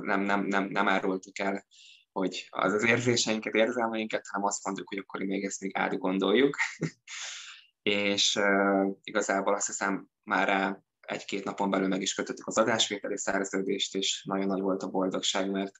nem, 0.00 0.20
nem, 0.20 0.44
nem, 0.44 0.64
nem 0.64 0.88
árultuk 0.88 1.38
el, 1.38 1.66
hogy 2.12 2.46
az 2.50 2.72
az 2.72 2.84
érzéseinket, 2.84 3.54
érzelmeinket, 3.54 4.26
hanem 4.30 4.46
azt 4.46 4.64
mondjuk, 4.64 4.88
hogy 4.88 4.98
akkor 4.98 5.20
még 5.20 5.44
ezt 5.44 5.60
még 5.60 5.76
átgondoljuk. 5.76 6.56
és 7.82 8.38
igazából 9.02 9.54
azt 9.54 9.66
hiszem 9.66 10.08
már 10.22 10.78
egy-két 11.06 11.44
napon 11.44 11.70
belül 11.70 11.88
meg 11.88 12.00
is 12.00 12.14
kötöttük 12.14 12.46
az 12.46 12.58
adásvételi 12.58 13.18
szerződést, 13.18 13.94
és 13.94 14.24
nagyon 14.24 14.46
nagy 14.46 14.60
volt 14.60 14.82
a 14.82 14.88
boldogság, 14.88 15.50
mert 15.50 15.72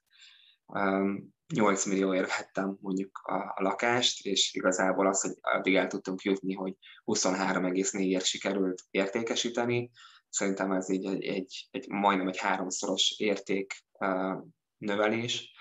8 1.54 1.86
um, 1.86 1.92
millióért 1.92 2.36
vettem 2.36 2.78
mondjuk 2.80 3.18
a, 3.22 3.34
a 3.34 3.62
lakást, 3.62 4.26
és 4.26 4.54
igazából 4.54 5.06
az, 5.06 5.20
hogy 5.20 5.34
addig 5.40 5.74
el 5.74 5.86
tudtunk 5.86 6.22
jutni, 6.22 6.54
hogy 6.54 6.74
23,4-ért 7.04 8.24
sikerült 8.24 8.82
értékesíteni, 8.90 9.90
szerintem 10.28 10.72
ez 10.72 10.88
így 10.88 11.06
egy, 11.06 11.24
egy, 11.24 11.68
egy 11.70 11.88
majdnem 11.88 12.28
egy 12.28 12.38
háromszoros 12.38 13.14
érték 13.18 13.72
uh, 13.92 14.42
növelés, 14.76 15.52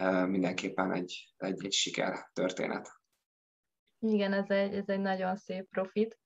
uh, 0.00 0.26
mindenképpen 0.26 0.92
egy, 0.92 1.34
egy, 1.36 1.64
egy 1.64 1.72
siker 1.72 2.30
történet. 2.32 2.90
Igen, 3.98 4.32
ez 4.32 4.50
egy, 4.50 4.74
ez 4.74 4.88
egy 4.88 5.00
nagyon 5.00 5.36
szép 5.36 5.68
profit. 5.68 6.18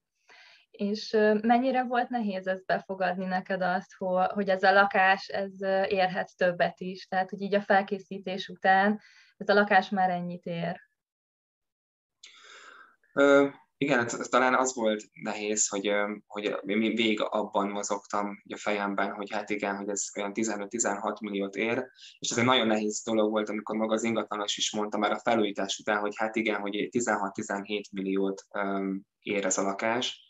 És 0.71 1.11
mennyire 1.43 1.85
volt 1.85 2.09
nehéz 2.09 2.47
ezt 2.47 2.67
befogadni 2.67 3.25
neked 3.25 3.63
azt, 3.63 3.95
hogy 4.29 4.49
ez 4.49 4.63
a 4.63 4.73
lakás 4.73 5.29
ez 5.29 5.63
érhet 5.89 6.37
többet 6.37 6.81
is, 6.81 7.07
tehát 7.07 7.31
hogy 7.31 7.41
így 7.41 7.55
a 7.55 7.61
felkészítés 7.61 8.49
után 8.49 9.01
ez 9.37 9.49
a 9.49 9.55
lakás 9.55 9.89
már 9.89 10.11
ennyit 10.11 10.45
ér? 10.45 10.81
Ö, 13.13 13.49
igen, 13.77 13.99
ez 13.99 14.29
talán 14.29 14.55
az 14.55 14.75
volt 14.75 15.05
nehéz, 15.13 15.69
hogy, 15.69 15.93
hogy 16.27 16.57
még 16.65 17.21
abban 17.23 17.69
mozogtam 17.69 18.43
a 18.49 18.57
fejemben, 18.57 19.13
hogy 19.13 19.33
hát 19.33 19.51
igen, 19.51 19.77
hogy 19.77 19.89
ez 19.89 20.05
olyan 20.17 20.33
15-16 20.35 21.21
milliót 21.21 21.55
ér, 21.55 21.87
és 22.19 22.31
ez 22.31 22.39
egy 22.39 22.45
nagyon 22.45 22.67
nehéz 22.67 23.03
dolog 23.05 23.31
volt, 23.31 23.49
amikor 23.49 23.77
maga 23.77 23.95
az 23.95 24.03
ingatlanos 24.03 24.57
is 24.57 24.73
mondta 24.73 24.99
már 24.99 25.13
a 25.13 25.19
felújítás 25.19 25.79
után, 25.79 26.01
hogy 26.01 26.13
hát 26.17 26.37
igen, 26.37 26.61
hogy 26.61 26.89
16-17 26.91 27.83
milliót 27.91 28.47
ér 29.21 29.45
ez 29.45 29.59
a 29.59 29.63
lakás, 29.63 30.30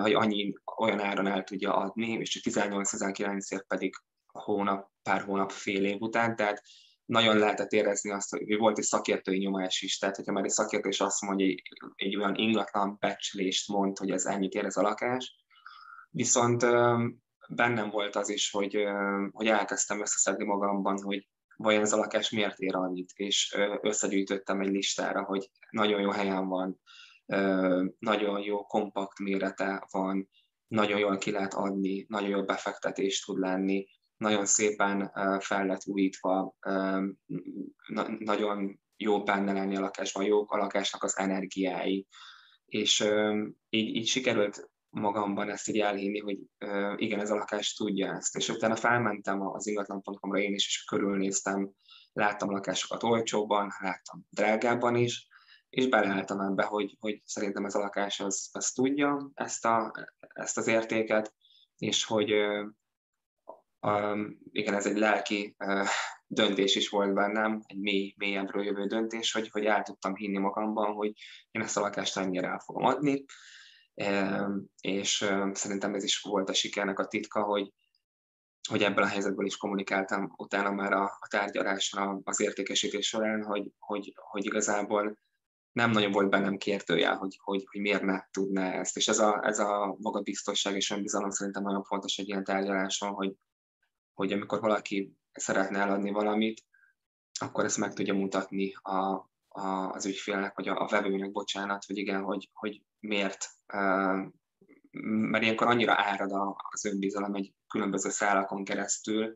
hogy 0.00 0.12
annyi 0.12 0.52
olyan 0.76 1.00
áron 1.00 1.26
el 1.26 1.44
tudja 1.44 1.76
adni, 1.76 2.10
és 2.10 2.28
csak 2.28 2.42
18 2.42 3.50
ért 3.50 3.66
pedig 3.66 3.94
hónap, 4.26 4.90
pár 5.02 5.20
hónap, 5.20 5.50
fél 5.50 5.84
év 5.84 6.00
után, 6.00 6.36
tehát 6.36 6.62
nagyon 7.04 7.38
lehetett 7.38 7.72
érezni 7.72 8.10
azt, 8.10 8.30
hogy 8.30 8.56
volt 8.56 8.78
egy 8.78 8.84
szakértői 8.84 9.38
nyomás 9.38 9.80
is, 9.80 9.98
tehát 9.98 10.16
hogyha 10.16 10.32
már 10.32 10.44
egy 10.44 10.50
szakértő 10.50 10.88
is 10.88 11.00
azt 11.00 11.20
mondja, 11.20 11.46
hogy 11.46 11.62
egy 11.94 12.16
olyan 12.16 12.34
ingatlan 12.34 12.96
becslést 13.00 13.68
mond, 13.68 13.98
hogy 13.98 14.10
ez 14.10 14.24
ennyit 14.24 14.54
ér 14.54 14.64
ez 14.64 14.76
a 14.76 14.82
lakás, 14.82 15.34
viszont 16.10 16.60
bennem 17.48 17.90
volt 17.90 18.16
az 18.16 18.28
is, 18.28 18.50
hogy, 18.50 18.84
hogy 19.30 19.46
elkezdtem 19.46 20.00
összeszedni 20.00 20.44
magamban, 20.44 21.02
hogy 21.02 21.28
vajon 21.56 21.82
ez 21.82 21.92
a 21.92 21.96
lakás 21.96 22.30
miért 22.30 22.58
ér 22.58 22.74
annyit, 22.74 23.12
és 23.14 23.56
összegyűjtöttem 23.80 24.60
egy 24.60 24.70
listára, 24.70 25.24
hogy 25.24 25.50
nagyon 25.70 26.00
jó 26.00 26.10
helyen 26.10 26.48
van, 26.48 26.80
nagyon 27.98 28.40
jó 28.40 28.62
kompakt 28.62 29.18
mérete 29.18 29.86
van, 29.90 30.28
nagyon 30.66 30.98
jól 30.98 31.18
ki 31.18 31.30
lehet 31.30 31.54
adni, 31.54 32.04
nagyon 32.08 32.28
jó 32.28 32.44
befektetés 32.44 33.24
tud 33.24 33.38
lenni, 33.38 33.86
nagyon 34.16 34.46
szépen 34.46 35.12
fel 35.40 35.66
lett 35.66 35.86
újítva, 35.86 36.54
nagyon 38.18 38.80
jó 38.96 39.22
benne 39.22 39.52
lenni 39.52 39.76
a 39.76 39.80
lakásban, 39.80 40.24
jók 40.24 40.52
a 40.52 40.56
lakásnak 40.56 41.02
az 41.02 41.18
energiái, 41.18 42.06
és 42.64 43.04
így, 43.68 43.94
így 43.96 44.06
sikerült 44.06 44.70
magamban 44.90 45.50
ezt 45.50 45.68
így 45.68 45.78
elhinni, 45.78 46.18
hogy 46.18 46.38
igen, 46.96 47.20
ez 47.20 47.30
a 47.30 47.34
lakás 47.34 47.74
tudja 47.74 48.14
ezt. 48.14 48.36
És 48.36 48.48
utána 48.48 48.76
felmentem 48.76 49.40
az 49.40 49.66
ingatlan.com-ra 49.66 50.38
én 50.38 50.54
is, 50.54 50.66
és 50.66 50.84
körülnéztem, 50.84 51.70
láttam 52.12 52.50
lakásokat 52.50 53.02
olcsóban, 53.02 53.70
láttam 53.78 54.26
drágábban 54.30 54.96
is, 54.96 55.28
és 55.70 55.88
beleálltam 55.88 56.40
ebbe, 56.40 56.62
hogy, 56.62 56.96
hogy 57.00 57.22
szerintem 57.24 57.64
ez 57.64 57.74
a 57.74 57.78
lakás 57.78 58.20
az, 58.20 58.48
az 58.52 58.70
tudja 58.70 59.30
ezt, 59.34 59.64
a, 59.64 59.92
ezt 60.18 60.58
az 60.58 60.66
értéket, 60.66 61.34
és 61.76 62.04
hogy 62.04 62.32
um, 63.80 64.38
igen, 64.52 64.74
ez 64.74 64.86
egy 64.86 64.96
lelki 64.96 65.54
uh, 65.58 65.86
döntés 66.26 66.74
is 66.74 66.88
volt 66.88 67.14
bennem, 67.14 67.62
egy 67.66 67.78
mély, 67.78 68.14
mélyebbről 68.16 68.64
jövő 68.64 68.86
döntés, 68.86 69.32
hogy, 69.32 69.48
hogy 69.50 69.64
el 69.64 69.82
tudtam 69.82 70.14
hinni 70.14 70.38
magamban, 70.38 70.92
hogy 70.92 71.12
én 71.50 71.62
ezt 71.62 71.76
a 71.76 71.80
lakást 71.80 72.16
annyira 72.16 72.48
el 72.48 72.58
fogom 72.58 72.84
adni, 72.84 73.24
um, 73.94 74.64
és 74.80 75.20
um, 75.20 75.54
szerintem 75.54 75.94
ez 75.94 76.04
is 76.04 76.20
volt 76.20 76.48
a 76.48 76.54
sikernek 76.54 76.98
a 76.98 77.06
titka, 77.06 77.42
hogy, 77.42 77.72
hogy 78.68 78.82
ebből 78.82 79.04
a 79.04 79.08
helyzetből 79.08 79.46
is 79.46 79.56
kommunikáltam 79.56 80.32
utána 80.36 80.70
már 80.70 80.92
a, 80.92 81.04
a 81.04 81.26
tárgyalásra, 81.28 82.20
az 82.24 82.40
értékesítés 82.40 83.06
során, 83.06 83.42
hogy, 83.42 83.72
hogy, 83.78 84.12
hogy 84.16 84.44
igazából 84.44 85.18
nem 85.72 85.90
nagyon 85.90 86.12
volt 86.12 86.30
bennem 86.30 86.56
kértőjel, 86.56 87.16
hogy, 87.16 87.38
hogy, 87.42 87.64
hogy 87.70 87.80
miért 87.80 88.02
ne 88.02 88.20
tudná 88.30 88.72
ezt. 88.72 88.96
És 88.96 89.08
ez 89.08 89.18
a, 89.18 89.40
ez 89.42 89.58
a 89.58 89.96
magabiztosság 89.98 90.74
és 90.74 90.90
önbizalom 90.90 91.30
szerintem 91.30 91.62
nagyon 91.62 91.84
fontos 91.84 92.16
egy 92.16 92.28
ilyen 92.28 92.44
tárgyaláson, 92.44 93.10
hogy, 93.12 93.34
hogy 94.14 94.32
amikor 94.32 94.60
valaki 94.60 95.16
szeretne 95.32 95.78
eladni 95.78 96.10
valamit, 96.10 96.62
akkor 97.40 97.64
ezt 97.64 97.78
meg 97.78 97.92
tudja 97.92 98.14
mutatni 98.14 98.72
a, 98.82 99.30
a, 99.48 99.90
az 99.92 100.06
ügyfélnek, 100.06 100.56
vagy 100.56 100.68
a, 100.68 100.80
a 100.80 100.88
vevőnek, 100.88 101.32
bocsánat, 101.32 101.84
hogy 101.84 101.96
igen, 101.96 102.22
hogy, 102.22 102.50
hogy 102.52 102.82
miért. 102.98 103.46
Mert 105.02 105.42
ilyenkor 105.44 105.66
annyira 105.66 105.94
árad 105.96 106.30
az 106.70 106.84
önbizalom 106.84 107.34
egy 107.34 107.54
különböző 107.68 108.10
szálakon 108.10 108.64
keresztül, 108.64 109.34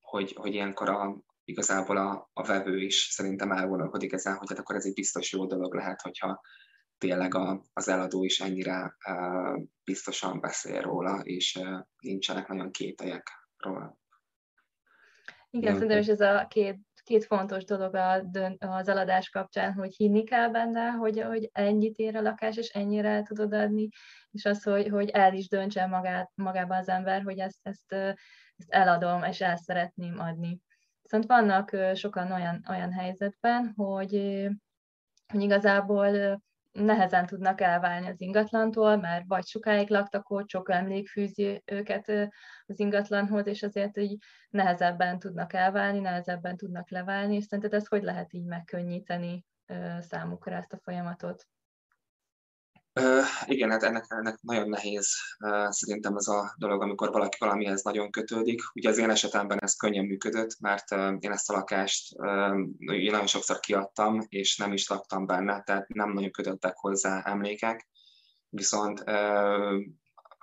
hogy, 0.00 0.32
hogy 0.32 0.54
ilyenkor 0.54 0.88
a, 0.88 1.18
igazából 1.48 1.96
a, 1.96 2.30
a 2.32 2.42
vevő 2.42 2.78
is 2.78 3.08
szerintem 3.10 3.52
elgondolkodik 3.52 4.12
ezen, 4.12 4.36
hogy 4.36 4.48
hát 4.48 4.58
akkor 4.58 4.76
ez 4.76 4.84
egy 4.84 4.94
biztos 4.94 5.32
jó 5.32 5.46
dolog 5.46 5.74
lehet, 5.74 6.00
hogyha 6.00 6.40
tényleg 6.98 7.34
a, 7.34 7.62
az 7.72 7.88
eladó 7.88 8.24
is 8.24 8.40
ennyire 8.40 8.96
uh, 9.08 9.62
biztosan 9.84 10.40
beszél 10.40 10.80
róla, 10.80 11.20
és 11.22 11.56
uh, 11.60 11.80
nincsenek 11.98 12.48
nagyon 12.48 12.70
kételyek 12.70 13.30
róla. 13.56 13.98
Igen, 15.50 15.74
szerintem 15.74 15.98
is 15.98 16.06
ez 16.06 16.20
a 16.20 16.46
két, 16.50 16.78
két 17.02 17.24
fontos 17.24 17.64
dolog 17.64 17.94
a, 17.94 18.24
az 18.58 18.88
eladás 18.88 19.28
kapcsán, 19.28 19.72
hogy 19.72 19.94
hinni 19.96 20.24
kell 20.24 20.48
benne, 20.48 20.90
hogy, 20.90 21.20
hogy 21.20 21.48
ennyit 21.52 21.96
ér 21.96 22.16
a 22.16 22.20
lakás, 22.20 22.56
és 22.56 22.68
ennyire 22.68 23.08
el 23.08 23.22
tudod 23.22 23.52
adni, 23.52 23.88
és 24.30 24.44
az, 24.44 24.62
hogy, 24.62 24.88
hogy 24.88 25.08
el 25.08 25.34
is 25.34 25.48
döntse 25.48 25.86
magát, 25.86 26.30
magában 26.34 26.78
az 26.78 26.88
ember, 26.88 27.22
hogy 27.22 27.38
ezt, 27.38 27.58
ezt, 27.62 27.92
ezt 28.56 28.70
eladom, 28.70 29.22
és 29.22 29.40
el 29.40 29.56
szeretném 29.56 30.18
adni. 30.18 30.60
Viszont 31.08 31.26
vannak 31.26 31.76
sokan 31.94 32.32
olyan, 32.32 32.64
olyan 32.68 32.92
helyzetben, 32.92 33.72
hogy, 33.76 34.46
hogy 35.32 35.42
igazából 35.42 36.40
nehezen 36.72 37.26
tudnak 37.26 37.60
elválni 37.60 38.06
az 38.06 38.20
ingatlantól, 38.20 38.96
mert 38.96 39.24
vagy 39.26 39.46
sokáig 39.46 39.90
laktak 39.90 40.30
ott, 40.30 40.48
sok 40.48 40.70
emlék 40.70 41.08
fűzi 41.08 41.62
őket 41.64 42.08
az 42.66 42.80
ingatlanhoz, 42.80 43.46
és 43.46 43.62
azért 43.62 43.96
így 43.96 44.16
nehezebben 44.50 45.18
tudnak 45.18 45.52
elválni, 45.52 45.98
nehezebben 45.98 46.56
tudnak 46.56 46.90
leválni, 46.90 47.36
és 47.36 47.44
szerinted 47.44 47.74
ezt 47.74 47.88
hogy 47.88 48.02
lehet 48.02 48.32
így 48.32 48.44
megkönnyíteni 48.44 49.44
számukra 50.00 50.56
ezt 50.56 50.72
a 50.72 50.80
folyamatot? 50.82 51.46
Igen, 53.46 53.70
hát 53.70 53.82
ennek, 53.82 54.04
ennek 54.08 54.38
nagyon 54.40 54.68
nehéz 54.68 55.08
szerintem 55.68 56.16
ez 56.16 56.26
a 56.26 56.54
dolog, 56.58 56.82
amikor 56.82 57.10
valaki 57.10 57.36
valamihez 57.40 57.82
nagyon 57.82 58.10
kötődik. 58.10 58.60
Ugye 58.74 58.88
az 58.88 58.98
én 58.98 59.10
esetemben 59.10 59.58
ez 59.62 59.74
könnyen 59.74 60.04
működött, 60.04 60.60
mert 60.60 60.90
én 61.18 61.30
ezt 61.30 61.50
a 61.50 61.52
lakást 61.52 62.12
én 62.78 63.10
nagyon 63.10 63.26
sokszor 63.26 63.60
kiadtam, 63.60 64.26
és 64.28 64.56
nem 64.56 64.72
is 64.72 64.88
laktam 64.88 65.26
benne, 65.26 65.62
tehát 65.62 65.88
nem 65.88 66.12
nagyon 66.12 66.30
kötöttek 66.30 66.76
hozzá 66.76 67.22
emlékek. 67.24 67.88
Viszont 68.48 69.04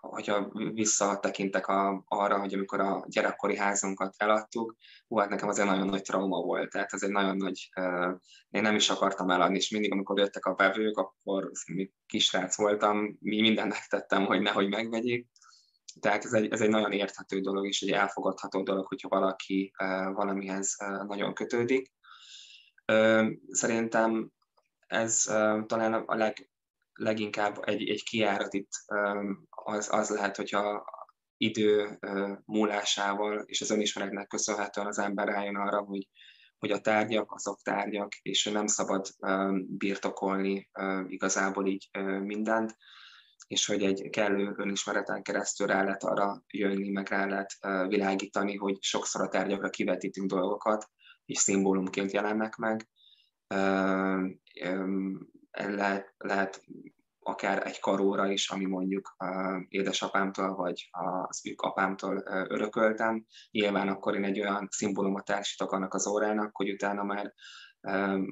hogyha 0.09 0.51
visszatekintek 0.73 1.67
a, 1.67 2.03
arra, 2.07 2.39
hogy 2.39 2.53
amikor 2.53 2.79
a 2.79 3.05
gyerekkori 3.07 3.57
házunkat 3.57 4.13
eladtuk, 4.17 4.75
hú, 5.07 5.17
hát 5.17 5.29
nekem 5.29 5.47
az 5.49 5.59
egy 5.59 5.65
nagyon 5.65 5.87
nagy 5.87 6.01
trauma 6.01 6.41
volt, 6.41 6.69
tehát 6.69 6.93
ez 6.93 7.03
egy 7.03 7.11
nagyon 7.11 7.37
nagy, 7.37 7.69
uh, 7.75 8.19
én 8.49 8.61
nem 8.61 8.75
is 8.75 8.89
akartam 8.89 9.29
eladni, 9.29 9.55
és 9.55 9.69
mindig, 9.69 9.91
amikor 9.91 10.19
jöttek 10.19 10.45
a 10.45 10.55
vevők, 10.55 10.97
akkor 10.97 11.51
még 11.73 11.91
kisrác 12.05 12.57
voltam, 12.57 13.17
mi 13.19 13.41
mindent 13.41 13.69
megtettem, 13.71 14.25
hogy 14.25 14.41
nehogy 14.41 14.69
megvegyék, 14.69 15.27
tehát 15.99 16.25
ez 16.25 16.33
egy, 16.33 16.51
ez 16.51 16.61
egy 16.61 16.69
nagyon 16.69 16.91
érthető 16.91 17.39
dolog, 17.39 17.67
és 17.67 17.81
egy 17.81 17.91
elfogadható 17.91 18.63
dolog, 18.63 18.85
hogyha 18.87 19.09
valaki 19.09 19.73
uh, 19.83 20.13
valamihez 20.13 20.75
uh, 20.79 21.07
nagyon 21.07 21.33
kötődik. 21.33 21.91
Szerintem 23.49 24.31
ez 24.87 25.23
talán 25.65 25.93
a 25.93 26.15
leg, 26.15 26.49
leginkább 26.93 27.57
egy, 27.61 27.89
egy 27.89 28.03
kiárat 28.03 28.53
itt 28.53 28.71
az, 29.49 29.87
az 29.91 30.09
lehet, 30.09 30.35
hogyha 30.35 30.85
idő 31.37 31.99
múlásával 32.45 33.43
és 33.45 33.61
az 33.61 33.71
önismeretnek 33.71 34.27
köszönhetően 34.27 34.87
az 34.87 34.99
ember 34.99 35.27
rájön 35.27 35.55
arra, 35.55 35.81
hogy, 35.81 36.07
hogy 36.57 36.71
a 36.71 36.79
tárgyak 36.79 37.31
azok 37.33 37.61
tárgyak, 37.61 38.13
és 38.21 38.43
nem 38.45 38.67
szabad 38.67 39.07
birtokolni 39.67 40.69
igazából 41.07 41.67
így 41.67 41.89
mindent, 42.23 42.75
és 43.47 43.65
hogy 43.65 43.83
egy 43.83 44.09
kellő 44.09 44.53
önismereten 44.57 45.23
keresztül 45.23 45.67
rá 45.67 45.83
lehet 45.83 46.03
arra 46.03 46.43
jönni, 46.47 46.89
meg 46.89 47.07
rá 47.07 47.25
lehet 47.25 47.57
világítani, 47.87 48.55
hogy 48.55 48.77
sokszor 48.81 49.21
a 49.21 49.27
tárgyakra 49.27 49.69
kivetítünk 49.69 50.29
dolgokat, 50.29 50.89
és 51.25 51.37
szimbólumként 51.37 52.11
jelennek 52.11 52.55
meg, 52.55 52.87
lehet, 55.53 56.13
lehet 56.17 56.63
akár 57.19 57.67
egy 57.67 57.79
karóra 57.79 58.31
is, 58.31 58.49
ami 58.49 58.65
mondjuk 58.65 59.15
édesapámtól 59.67 60.55
vagy 60.55 60.89
az 61.27 61.47
ők 61.47 61.61
apámtól 61.61 62.23
örököltem. 62.49 63.25
Nyilván 63.51 63.87
akkor 63.87 64.15
én 64.15 64.23
egy 64.23 64.39
olyan 64.39 64.67
szimbólumot 64.71 65.25
társítok 65.25 65.71
annak 65.71 65.93
az 65.93 66.07
órának, 66.07 66.55
hogy 66.55 66.71
utána 66.71 67.03
már 67.03 67.33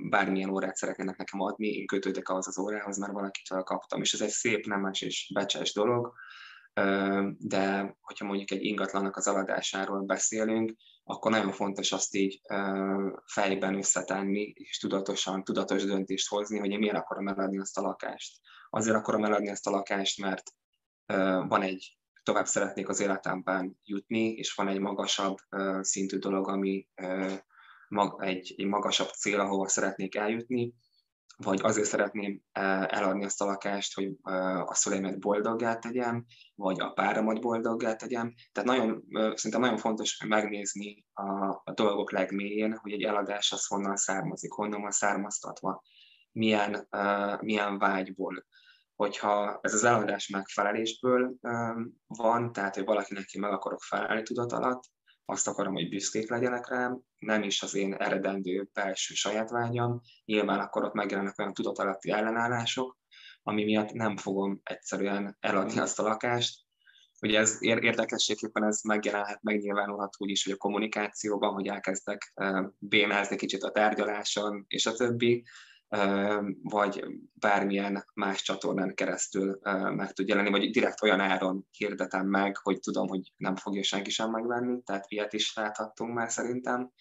bármilyen 0.09 0.49
órát 0.49 0.75
szeretnének 0.75 1.17
nekem 1.17 1.39
adni, 1.39 1.67
én 1.67 1.85
kötődök 1.85 2.29
ahhoz 2.29 2.47
az 2.47 2.59
órához, 2.59 2.97
mert 2.97 3.11
valakitől 3.11 3.63
kaptam. 3.63 4.01
És 4.01 4.13
ez 4.13 4.21
egy 4.21 4.29
szép, 4.29 4.65
nemes 4.65 5.01
és 5.01 5.31
becses 5.33 5.73
dolog, 5.73 6.13
de 7.37 7.95
hogyha 8.01 8.25
mondjuk 8.25 8.51
egy 8.51 8.63
ingatlannak 8.63 9.15
az 9.15 9.27
eladásáról 9.27 10.01
beszélünk, 10.01 10.71
akkor 11.03 11.31
nagyon 11.31 11.51
fontos 11.51 11.91
azt 11.91 12.15
így 12.15 12.41
fejben 13.25 13.75
összetenni, 13.75 14.53
és 14.55 14.77
tudatosan, 14.77 15.43
tudatos 15.43 15.83
döntést 15.85 16.27
hozni, 16.27 16.59
hogy 16.59 16.71
én 16.71 16.79
miért 16.79 16.95
akarom 16.95 17.27
eladni 17.27 17.59
azt 17.59 17.77
a 17.77 17.81
lakást. 17.81 18.39
Azért 18.69 18.95
akarom 18.95 19.23
eladni 19.23 19.49
ezt 19.49 19.67
a 19.67 19.71
lakást, 19.71 20.21
mert 20.21 20.43
van 21.47 21.61
egy, 21.61 21.97
tovább 22.23 22.45
szeretnék 22.45 22.89
az 22.89 22.99
életemben 22.99 23.79
jutni, 23.83 24.33
és 24.33 24.53
van 24.53 24.67
egy 24.67 24.79
magasabb 24.79 25.37
szintű 25.81 26.17
dolog, 26.17 26.47
ami 26.47 26.87
egy, 28.17 28.53
egy 28.57 28.65
magasabb 28.65 29.09
cél, 29.09 29.39
ahova 29.39 29.67
szeretnék 29.67 30.15
eljutni, 30.15 30.73
vagy 31.43 31.59
azért 31.63 31.87
szeretném 31.87 32.41
eladni 32.51 33.25
azt 33.25 33.41
a 33.41 33.45
lakást, 33.45 33.95
hogy 33.95 34.11
a 34.65 34.73
szüleimet 34.73 35.19
boldoggá 35.19 35.75
tegyem, 35.75 36.25
vagy 36.55 36.79
a 36.79 36.89
páramat 36.89 37.41
boldoggá 37.41 37.95
tegyem. 37.95 38.33
Tehát 38.51 38.69
nagyon, 38.69 39.03
szerintem 39.13 39.61
nagyon 39.61 39.77
fontos 39.77 40.23
megnézni 40.27 41.05
a, 41.13 41.61
a 41.63 41.71
dolgok 41.73 42.11
legmélyén, 42.11 42.77
hogy 42.77 42.91
egy 42.91 43.03
eladás 43.03 43.51
az 43.51 43.65
honnan 43.65 43.95
származik, 43.95 44.51
honnan 44.51 44.81
van 44.81 44.91
származtatva, 44.91 45.83
milyen, 46.31 46.87
milyen 47.39 47.77
vágyból. 47.77 48.45
Hogyha 48.95 49.59
ez 49.61 49.73
az 49.73 49.83
eladás 49.83 50.27
megfelelésből 50.27 51.35
van, 52.07 52.51
tehát 52.51 52.75
hogy 52.75 52.85
valakinek 52.85 53.25
ki 53.25 53.39
meg 53.39 53.51
akarok 53.51 53.81
felelni 53.81 54.21
tudat 54.21 54.51
alatt, 54.51 54.83
azt 55.31 55.47
akarom, 55.47 55.73
hogy 55.73 55.89
büszkék 55.89 56.29
legyenek 56.29 56.67
rám, 56.67 57.01
nem 57.19 57.43
is 57.43 57.61
az 57.61 57.75
én 57.75 57.93
eredendő 57.93 58.69
belső 58.73 59.13
saját 59.13 59.49
vágyam, 59.49 60.01
nyilván 60.25 60.59
akkor 60.59 60.83
ott 60.83 60.93
megjelennek 60.93 61.39
olyan 61.39 61.53
tudatalatti 61.53 62.11
ellenállások, 62.11 62.97
ami 63.43 63.63
miatt 63.63 63.91
nem 63.91 64.17
fogom 64.17 64.59
egyszerűen 64.63 65.37
eladni 65.39 65.79
azt 65.79 65.99
a 65.99 66.03
lakást. 66.03 66.59
Ugye 67.21 67.39
ez 67.39 67.57
érdekességképpen 67.59 68.63
ez 68.63 68.81
megjelenhet, 68.81 69.41
megnyilvánulhat 69.41 70.15
úgy 70.17 70.29
is, 70.29 70.43
hogy 70.43 70.53
a 70.53 70.57
kommunikációban, 70.57 71.53
hogy 71.53 71.67
elkezdek 71.67 72.33
bénázni 72.77 73.35
kicsit 73.35 73.63
a 73.63 73.71
tárgyaláson, 73.71 74.65
és 74.67 74.85
a 74.85 74.93
többi, 74.93 75.43
vagy 76.63 77.05
bármilyen 77.33 78.05
más 78.13 78.41
csatornán 78.41 78.95
keresztül 78.95 79.59
meg 79.95 80.11
tud 80.11 80.27
jelenni, 80.27 80.49
vagy 80.49 80.69
direkt 80.69 81.01
olyan 81.03 81.19
áron 81.19 81.67
hirdetem 81.71 82.27
meg, 82.27 82.57
hogy 82.57 82.79
tudom, 82.79 83.07
hogy 83.07 83.31
nem 83.37 83.55
fogja 83.55 83.83
senki 83.83 84.09
sem 84.09 84.31
megvenni, 84.31 84.81
tehát 84.81 85.05
ilyet 85.07 85.33
is 85.33 85.55
láthattunk 85.55 86.13
már 86.13 86.31
szerintem. 86.31 86.91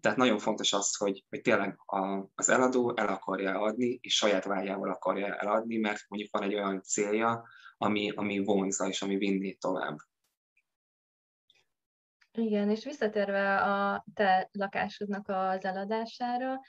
Tehát 0.00 0.16
nagyon 0.16 0.38
fontos 0.38 0.72
az, 0.72 0.96
hogy, 0.96 1.24
hogy 1.28 1.40
tényleg 1.40 1.78
a, 1.86 2.30
az 2.34 2.48
eladó 2.48 2.96
el 2.96 3.08
akarja 3.08 3.60
adni, 3.60 3.98
és 4.02 4.14
saját 4.14 4.44
vágyával 4.44 4.90
akarja 4.90 5.34
eladni, 5.34 5.76
mert 5.76 6.04
mondjuk 6.08 6.32
van 6.32 6.42
egy 6.42 6.54
olyan 6.54 6.82
célja, 6.82 7.48
ami, 7.76 8.10
ami 8.14 8.38
vonza 8.38 8.88
és 8.88 9.02
ami 9.02 9.16
vinni 9.16 9.54
tovább. 9.54 9.96
Igen, 12.32 12.70
és 12.70 12.84
visszatérve 12.84 13.56
a 13.56 14.04
te 14.14 14.48
lakásodnak 14.52 15.28
az 15.28 15.64
eladására, 15.64 16.60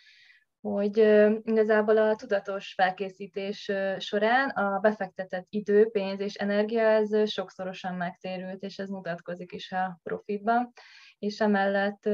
hogy 0.71 0.97
igazából 1.43 1.97
a 1.97 2.15
tudatos 2.15 2.73
felkészítés 2.73 3.71
során 3.97 4.49
a 4.49 4.79
befektetett 4.79 5.47
idő, 5.49 5.89
pénz 5.89 6.19
és 6.19 6.33
energia 6.33 6.81
ez 6.81 7.29
sokszorosan 7.29 7.95
megtérült, 7.95 8.63
és 8.63 8.77
ez 8.77 8.89
mutatkozik 8.89 9.51
is 9.51 9.71
a 9.71 9.99
profitban, 10.03 10.73
és 11.19 11.39
emellett 11.39 12.09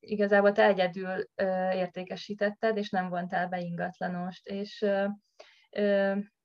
igazából 0.00 0.52
te 0.52 0.64
egyedül 0.64 1.28
értékesítetted, 1.72 2.76
és 2.76 2.90
nem 2.90 3.08
vontál 3.08 3.48
be 3.48 3.60
ingatlanost, 3.60 4.46
és 4.46 4.86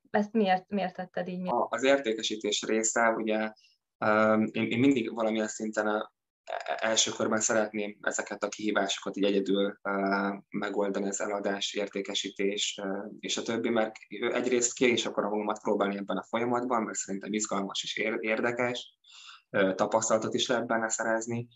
ezt 0.10 0.32
miért, 0.32 0.70
miért 0.70 0.96
tetted 0.96 1.28
így? 1.28 1.50
Az 1.70 1.84
értékesítés 1.84 2.62
része, 2.62 3.10
ugye 3.10 3.52
én, 4.52 4.68
én 4.68 4.80
mindig 4.80 5.14
valamilyen 5.14 5.48
szinten 5.48 6.12
első 6.76 7.12
körben 7.12 7.40
szeretném 7.40 7.98
ezeket 8.02 8.44
a 8.44 8.48
kihívásokat 8.48 9.18
így 9.18 9.24
egyedül 9.24 9.80
megoldani, 10.50 11.08
az 11.08 11.22
eladás, 11.22 11.74
értékesítés 11.74 12.82
és 13.20 13.38
a 13.38 13.42
többi, 13.42 13.70
mert 13.70 13.96
egyrészt 14.34 14.74
ki 14.74 14.92
is 14.92 15.06
akarom 15.06 15.32
magamat 15.32 15.62
próbálni 15.62 15.98
ebben 15.98 16.18
a 16.18 16.24
folyamatban, 16.24 16.84
mert 16.84 16.98
szerintem 16.98 17.34
izgalmas 17.34 17.84
és 17.84 17.98
érdekes, 18.20 18.98
tapasztalatot 19.76 20.34
is 20.34 20.48
lehet 20.48 20.68
benne 20.68 20.90
szerezni, 20.90 21.48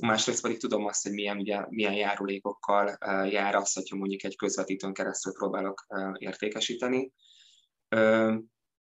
Másrészt 0.00 0.42
pedig 0.42 0.60
tudom 0.60 0.86
azt, 0.86 1.02
hogy 1.02 1.12
milyen, 1.12 1.38
ugye, 1.38 1.64
milyen 1.68 1.94
járulékokkal 1.94 2.98
jár 3.28 3.54
az, 3.54 3.72
hogyha 3.72 3.96
mondjuk 3.96 4.24
egy 4.24 4.36
közvetítőn 4.36 4.92
keresztül 4.92 5.32
próbálok 5.32 5.86
értékesíteni. 6.18 7.12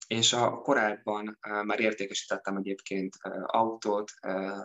És 0.06 0.32
a 0.32 0.50
korábban 0.50 1.38
már 1.64 1.80
értékesítettem 1.80 2.56
egyébként 2.56 3.14
autót, 3.46 4.10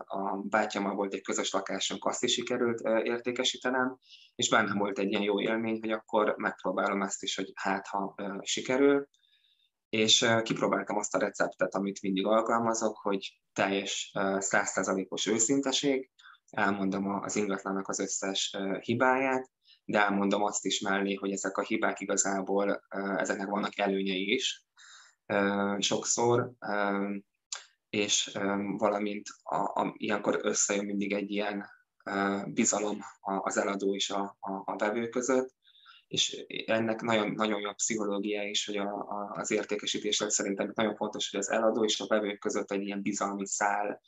a 0.06 0.38
bátyámmal 0.44 0.96
volt 0.96 1.14
egy 1.14 1.22
közös 1.22 1.52
lakásunk, 1.52 2.06
azt 2.06 2.24
is 2.24 2.34
sikerült 2.34 2.80
értékesítenem, 3.04 3.98
és 4.36 4.50
bennem 4.50 4.78
volt 4.78 5.00
egy 5.00 5.10
ilyen 5.10 5.22
jó 5.22 5.42
élmény, 5.42 5.80
hogy 5.80 5.92
akkor 5.92 6.36
megpróbálom 6.38 7.02
ezt 7.02 7.24
is, 7.24 7.36
hogy 7.36 7.52
hát 7.54 7.88
ha 7.88 8.16
sikerül, 8.42 9.08
és 9.90 10.26
kipróbáltam 10.44 10.98
azt 10.98 11.16
a 11.16 11.20
receptet, 11.20 11.76
amit 11.76 12.02
mindig 12.02 12.26
alkalmazok, 12.26 12.98
hogy 12.98 13.42
teljes 13.54 14.12
százszázalékos 14.38 15.26
őszinteség, 15.26 16.12
elmondom 16.50 17.08
az 17.08 17.36
ingatlanak 17.36 17.88
az 17.88 18.00
összes 18.00 18.58
hibáját, 18.80 19.50
de 19.86 20.00
elmondom 20.00 20.44
azt 20.44 20.66
is 20.66 20.80
mellé, 20.80 21.14
hogy 21.14 21.32
ezek 21.32 21.58
a 21.58 21.64
hibák 21.64 22.00
igazából, 22.00 22.84
ezeknek 23.18 23.48
vannak 23.48 23.78
előnyei 23.78 24.34
is, 24.34 24.66
sokszor, 25.80 26.52
és 27.90 28.38
valamint 28.78 29.28
a, 29.44 29.56
a, 29.56 29.94
ilyenkor 29.98 30.40
összejön 30.42 30.86
mindig 30.86 31.14
egy 31.14 31.32
ilyen 31.32 31.66
bizalom 32.46 33.00
az 33.22 33.58
eladó 33.58 33.96
és 33.96 34.10
a, 34.10 34.38
a, 34.40 34.52
a 34.66 34.76
vevő 34.78 35.10
között, 35.10 35.54
és 36.08 36.46
ennek 36.66 37.02
nagyon, 37.02 37.32
nagyon 37.32 37.60
jó 37.60 37.74
pszichológia 37.74 38.44
is, 38.44 38.66
hogy 38.66 38.78
a, 38.78 38.94
a, 38.94 39.32
az 39.36 39.52
értékesítésre 39.52 40.30
szerintem 40.30 40.72
nagyon 40.76 40.96
fontos, 40.96 41.30
hogy 41.30 41.40
az 41.40 41.50
eladó 41.50 41.84
és 41.84 42.00
a 42.00 42.08
vevő 42.08 42.36
között 42.36 42.72
egy 42.72 42.82
ilyen 42.82 43.02
bizalmi 43.02 43.46
szál 43.48 44.02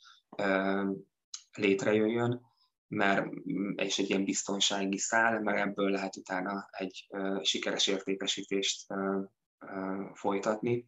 létrejöjjön, 1.52 2.40
mert, 2.88 3.26
és 3.74 3.98
egy 3.98 4.08
ilyen 4.08 4.24
biztonsági 4.24 4.98
szál, 4.98 5.40
mert 5.40 5.58
ebből 5.58 5.90
lehet 5.90 6.16
utána 6.16 6.68
egy 6.70 7.06
sikeres 7.42 7.86
értékesítést 7.86 8.86
folytatni 10.14 10.86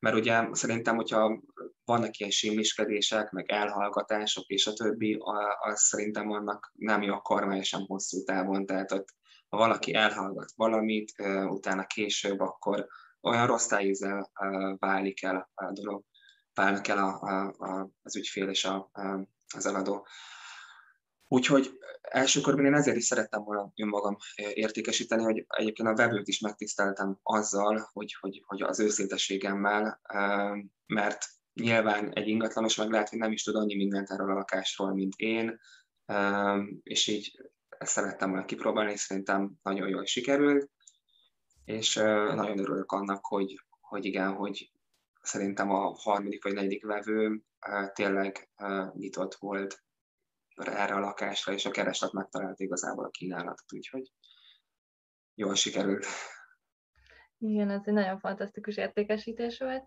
mert 0.00 0.16
ugye 0.16 0.48
szerintem, 0.52 0.96
hogyha 0.96 1.40
vannak 1.84 2.18
ilyen 2.18 2.30
simliskedések, 2.30 3.30
meg 3.30 3.50
elhallgatások 3.50 4.46
és 4.46 4.66
a 4.66 4.72
többi, 4.72 5.18
az 5.60 5.80
szerintem 5.80 6.30
annak 6.30 6.72
nem 6.74 7.02
jó 7.02 7.14
a 7.14 7.20
karmája 7.20 7.62
sem 7.62 7.80
hosszú 7.86 8.24
távon, 8.24 8.66
tehát 8.66 8.92
ott, 8.92 9.08
ha 9.48 9.56
valaki 9.56 9.94
elhallgat 9.94 10.52
valamit, 10.56 11.12
utána 11.46 11.86
később, 11.86 12.40
akkor 12.40 12.86
olyan 13.20 13.46
rossz 13.46 13.72
ízzel 13.80 14.30
válik 14.78 15.22
el 15.22 15.50
a 15.54 15.72
dolog, 15.72 16.04
válnak 16.54 16.88
el 16.88 16.98
a, 16.98 17.20
a, 17.20 17.54
a, 17.58 17.90
az 18.02 18.16
ügyfél 18.16 18.48
és 18.48 18.64
a, 18.64 18.90
a, 18.92 19.28
az 19.54 19.66
eladó. 19.66 20.06
Úgyhogy 21.32 21.78
elsőkorban 22.00 22.64
én 22.64 22.74
ezért 22.74 22.96
is 22.96 23.04
szerettem 23.04 23.42
volna 23.42 23.72
önmagam 23.76 24.16
értékesíteni, 24.34 25.22
hogy 25.22 25.44
egyébként 25.48 25.88
a 25.88 25.94
vevőt 25.94 26.28
is 26.28 26.40
megtiszteltem 26.40 27.18
azzal, 27.22 27.88
hogy, 27.92 28.16
hogy, 28.20 28.42
hogy 28.46 28.62
az 28.62 28.80
őszintességemmel, 28.80 30.00
mert 30.86 31.24
nyilván 31.54 32.12
egy 32.12 32.28
ingatlanos 32.28 32.76
meg 32.76 32.90
lehet, 32.90 33.08
hogy 33.08 33.18
nem 33.18 33.32
is 33.32 33.42
tud 33.42 33.54
annyi 33.54 33.74
mindent 33.74 34.10
erről 34.10 34.30
a 34.30 34.34
lakásról, 34.34 34.94
mint 34.94 35.14
én, 35.16 35.60
és 36.82 37.06
így 37.06 37.50
ezt 37.68 37.92
szerettem 37.92 38.30
volna 38.30 38.44
kipróbálni, 38.44 38.96
szerintem 38.96 39.52
nagyon 39.62 39.88
jól 39.88 40.04
sikerült, 40.04 40.70
és 41.64 41.94
nagyon 42.34 42.58
örülök 42.58 42.92
annak, 42.92 43.26
hogy, 43.26 43.60
hogy 43.80 44.04
igen, 44.04 44.34
hogy 44.34 44.70
szerintem 45.22 45.70
a 45.70 45.94
harmadik 45.94 46.44
vagy 46.44 46.52
negyedik 46.52 46.86
vevő 46.86 47.42
tényleg 47.92 48.50
nyitott 48.92 49.34
volt 49.34 49.82
erre 50.54 50.94
a 50.94 50.98
lakásra, 50.98 51.52
és 51.52 51.64
a 51.64 51.70
kereslet 51.70 52.12
megtalált 52.12 52.60
igazából 52.60 53.04
a 53.04 53.10
kínálatot, 53.10 53.72
úgyhogy 53.72 54.12
jól 55.34 55.54
sikerült. 55.54 56.06
Igen, 57.38 57.70
ez 57.70 57.82
egy 57.84 57.94
nagyon 57.94 58.18
fantasztikus 58.18 58.76
értékesítés 58.76 59.58
volt. 59.58 59.84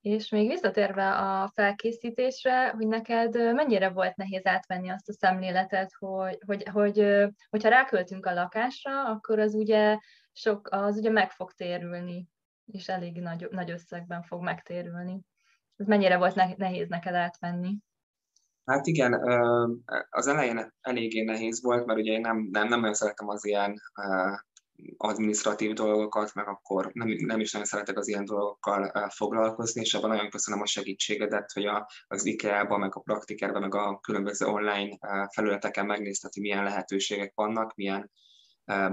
És 0.00 0.28
még 0.28 0.48
visszatérve 0.48 1.16
a 1.16 1.50
felkészítésre, 1.54 2.68
hogy 2.68 2.86
neked 2.86 3.54
mennyire 3.54 3.88
volt 3.88 4.16
nehéz 4.16 4.46
átvenni 4.46 4.88
azt 4.88 5.08
a 5.08 5.12
szemléletet, 5.12 5.92
hogy, 5.98 6.38
hogy, 6.46 6.62
hogy 6.68 6.96
hogyha 7.50 7.68
ráköltünk 7.68 8.26
a 8.26 8.32
lakásra, 8.32 9.04
akkor 9.04 9.38
az 9.38 9.54
ugye, 9.54 9.98
sok, 10.32 10.68
az 10.70 10.96
ugye 10.96 11.10
meg 11.10 11.30
fog 11.30 11.52
térülni, 11.52 12.28
és 12.72 12.88
elég 12.88 13.20
nagy, 13.20 13.48
nagy 13.50 13.70
összegben 13.70 14.22
fog 14.22 14.42
megtérülni. 14.42 15.20
Ez 15.76 15.86
mennyire 15.86 16.16
volt 16.16 16.56
nehéz 16.56 16.88
neked 16.88 17.14
átvenni? 17.14 17.76
Hát 18.68 18.86
igen, 18.86 19.12
az 20.10 20.26
elején 20.26 20.72
eléggé 20.80 21.22
nehéz 21.22 21.62
volt, 21.62 21.86
mert 21.86 21.98
ugye 21.98 22.12
én 22.12 22.20
nem, 22.20 22.48
nem, 22.50 22.68
nem 22.68 22.80
nagyon 22.80 22.94
szeretem 22.94 23.28
az 23.28 23.44
ilyen 23.44 23.80
administratív 24.96 25.72
dolgokat, 25.72 26.34
meg 26.34 26.48
akkor 26.48 26.90
nem, 26.92 27.08
nem 27.08 27.40
is 27.40 27.52
nagyon 27.52 27.66
szeretek 27.66 27.98
az 27.98 28.08
ilyen 28.08 28.24
dolgokkal 28.24 29.10
foglalkozni, 29.14 29.80
és 29.80 29.94
abban 29.94 30.10
nagyon 30.10 30.30
köszönöm 30.30 30.60
a 30.60 30.66
segítségedet, 30.66 31.52
hogy 31.52 31.66
a, 31.66 31.88
az 32.06 32.24
IKEA-ban, 32.24 32.80
meg 32.80 32.96
a 32.96 33.00
praktikerben, 33.00 33.60
meg 33.60 33.74
a 33.74 33.98
különböző 33.98 34.46
online 34.46 34.98
felületeken 35.34 35.86
megnézted, 35.86 36.32
hogy 36.32 36.42
milyen 36.42 36.64
lehetőségek 36.64 37.32
vannak, 37.34 37.74
milyen 37.74 38.10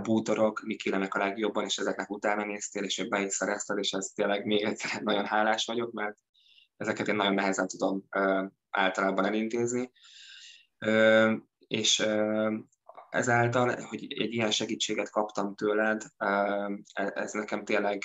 bútorok, 0.01 0.61
mik 0.65 0.85
illenek 0.85 1.13
a 1.13 1.19
legjobban, 1.19 1.63
és 1.63 1.77
ezeknek 1.77 2.09
utána 2.09 2.45
néztél, 2.45 2.83
és 2.83 3.07
be 3.09 3.21
is 3.21 3.33
szerezted, 3.33 3.77
és 3.77 3.91
ez 3.91 4.11
tényleg 4.15 4.45
még 4.45 4.63
egyszer 4.63 5.01
nagyon 5.01 5.25
hálás 5.25 5.65
vagyok, 5.65 5.91
mert 5.91 6.17
ezeket 6.77 7.07
én 7.07 7.15
nagyon 7.15 7.33
nehezen 7.33 7.67
tudom 7.67 8.03
általában 8.69 9.25
elintézni. 9.25 9.91
És 11.67 12.07
ezáltal, 13.15 13.81
hogy 13.81 14.05
egy 14.09 14.33
ilyen 14.33 14.51
segítséget 14.51 15.09
kaptam 15.09 15.55
tőled, 15.55 16.03
e, 16.17 16.31
ez 16.93 17.31
nekem 17.31 17.65
tényleg 17.65 18.03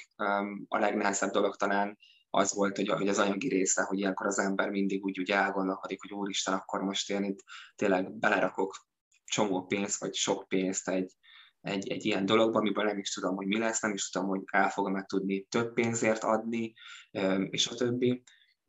a 0.68 0.78
legnehezebb 0.78 1.30
dolog 1.30 1.56
talán 1.56 1.98
az 2.30 2.54
volt, 2.54 2.76
hogy, 2.76 2.88
hogy 2.88 3.09
az 3.09 3.18
anyagi 3.18 3.48
része, 3.48 3.83
hogy 3.83 3.98
ilyenkor 3.98 4.26
az 4.26 4.38
ember 4.38 4.70
mindig 4.70 5.04
úgy, 5.04 5.20
úgy 5.20 5.30
elgondolkodik, 5.30 6.00
hogy 6.00 6.12
úristen, 6.12 6.54
akkor 6.54 6.80
most 6.80 7.11
én 7.11 7.24
itt 7.24 7.38
tényleg 7.76 8.12
belerakok 8.12 8.74
csomó 9.24 9.66
pénzt, 9.66 10.00
vagy 10.00 10.14
sok 10.14 10.48
pénzt 10.48 10.88
egy, 10.88 11.12
egy, 11.61 11.90
egy 11.90 12.04
ilyen 12.04 12.26
dologba, 12.26 12.59
amiből 12.59 12.85
nem 12.85 12.98
is 12.98 13.12
tudom, 13.12 13.37
hogy 13.37 13.46
mi 13.46 13.59
lesz, 13.59 13.80
nem 13.80 13.92
is 13.92 14.11
tudom, 14.11 14.28
hogy 14.28 14.40
el 14.46 14.70
fogom-e 14.70 15.04
tudni 15.04 15.42
több 15.42 15.72
pénzért 15.72 16.24
adni, 16.24 16.74
és 17.50 17.66
a 17.66 17.74
többi 17.74 18.22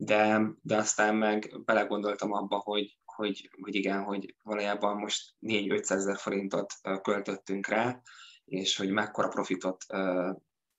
de, 0.04 0.40
de 0.62 0.76
aztán 0.76 1.16
meg 1.16 1.60
belegondoltam 1.64 2.32
abba, 2.32 2.56
hogy, 2.56 2.98
hogy, 3.04 3.50
hogy 3.62 3.74
igen, 3.74 4.02
hogy 4.02 4.36
valójában 4.42 4.96
most 4.96 5.34
4-500 5.40 5.90
ezer 5.90 6.16
forintot 6.16 6.72
költöttünk 7.02 7.66
rá, 7.66 8.00
és 8.44 8.76
hogy 8.76 8.90
mekkora 8.90 9.28
profitot 9.28 9.84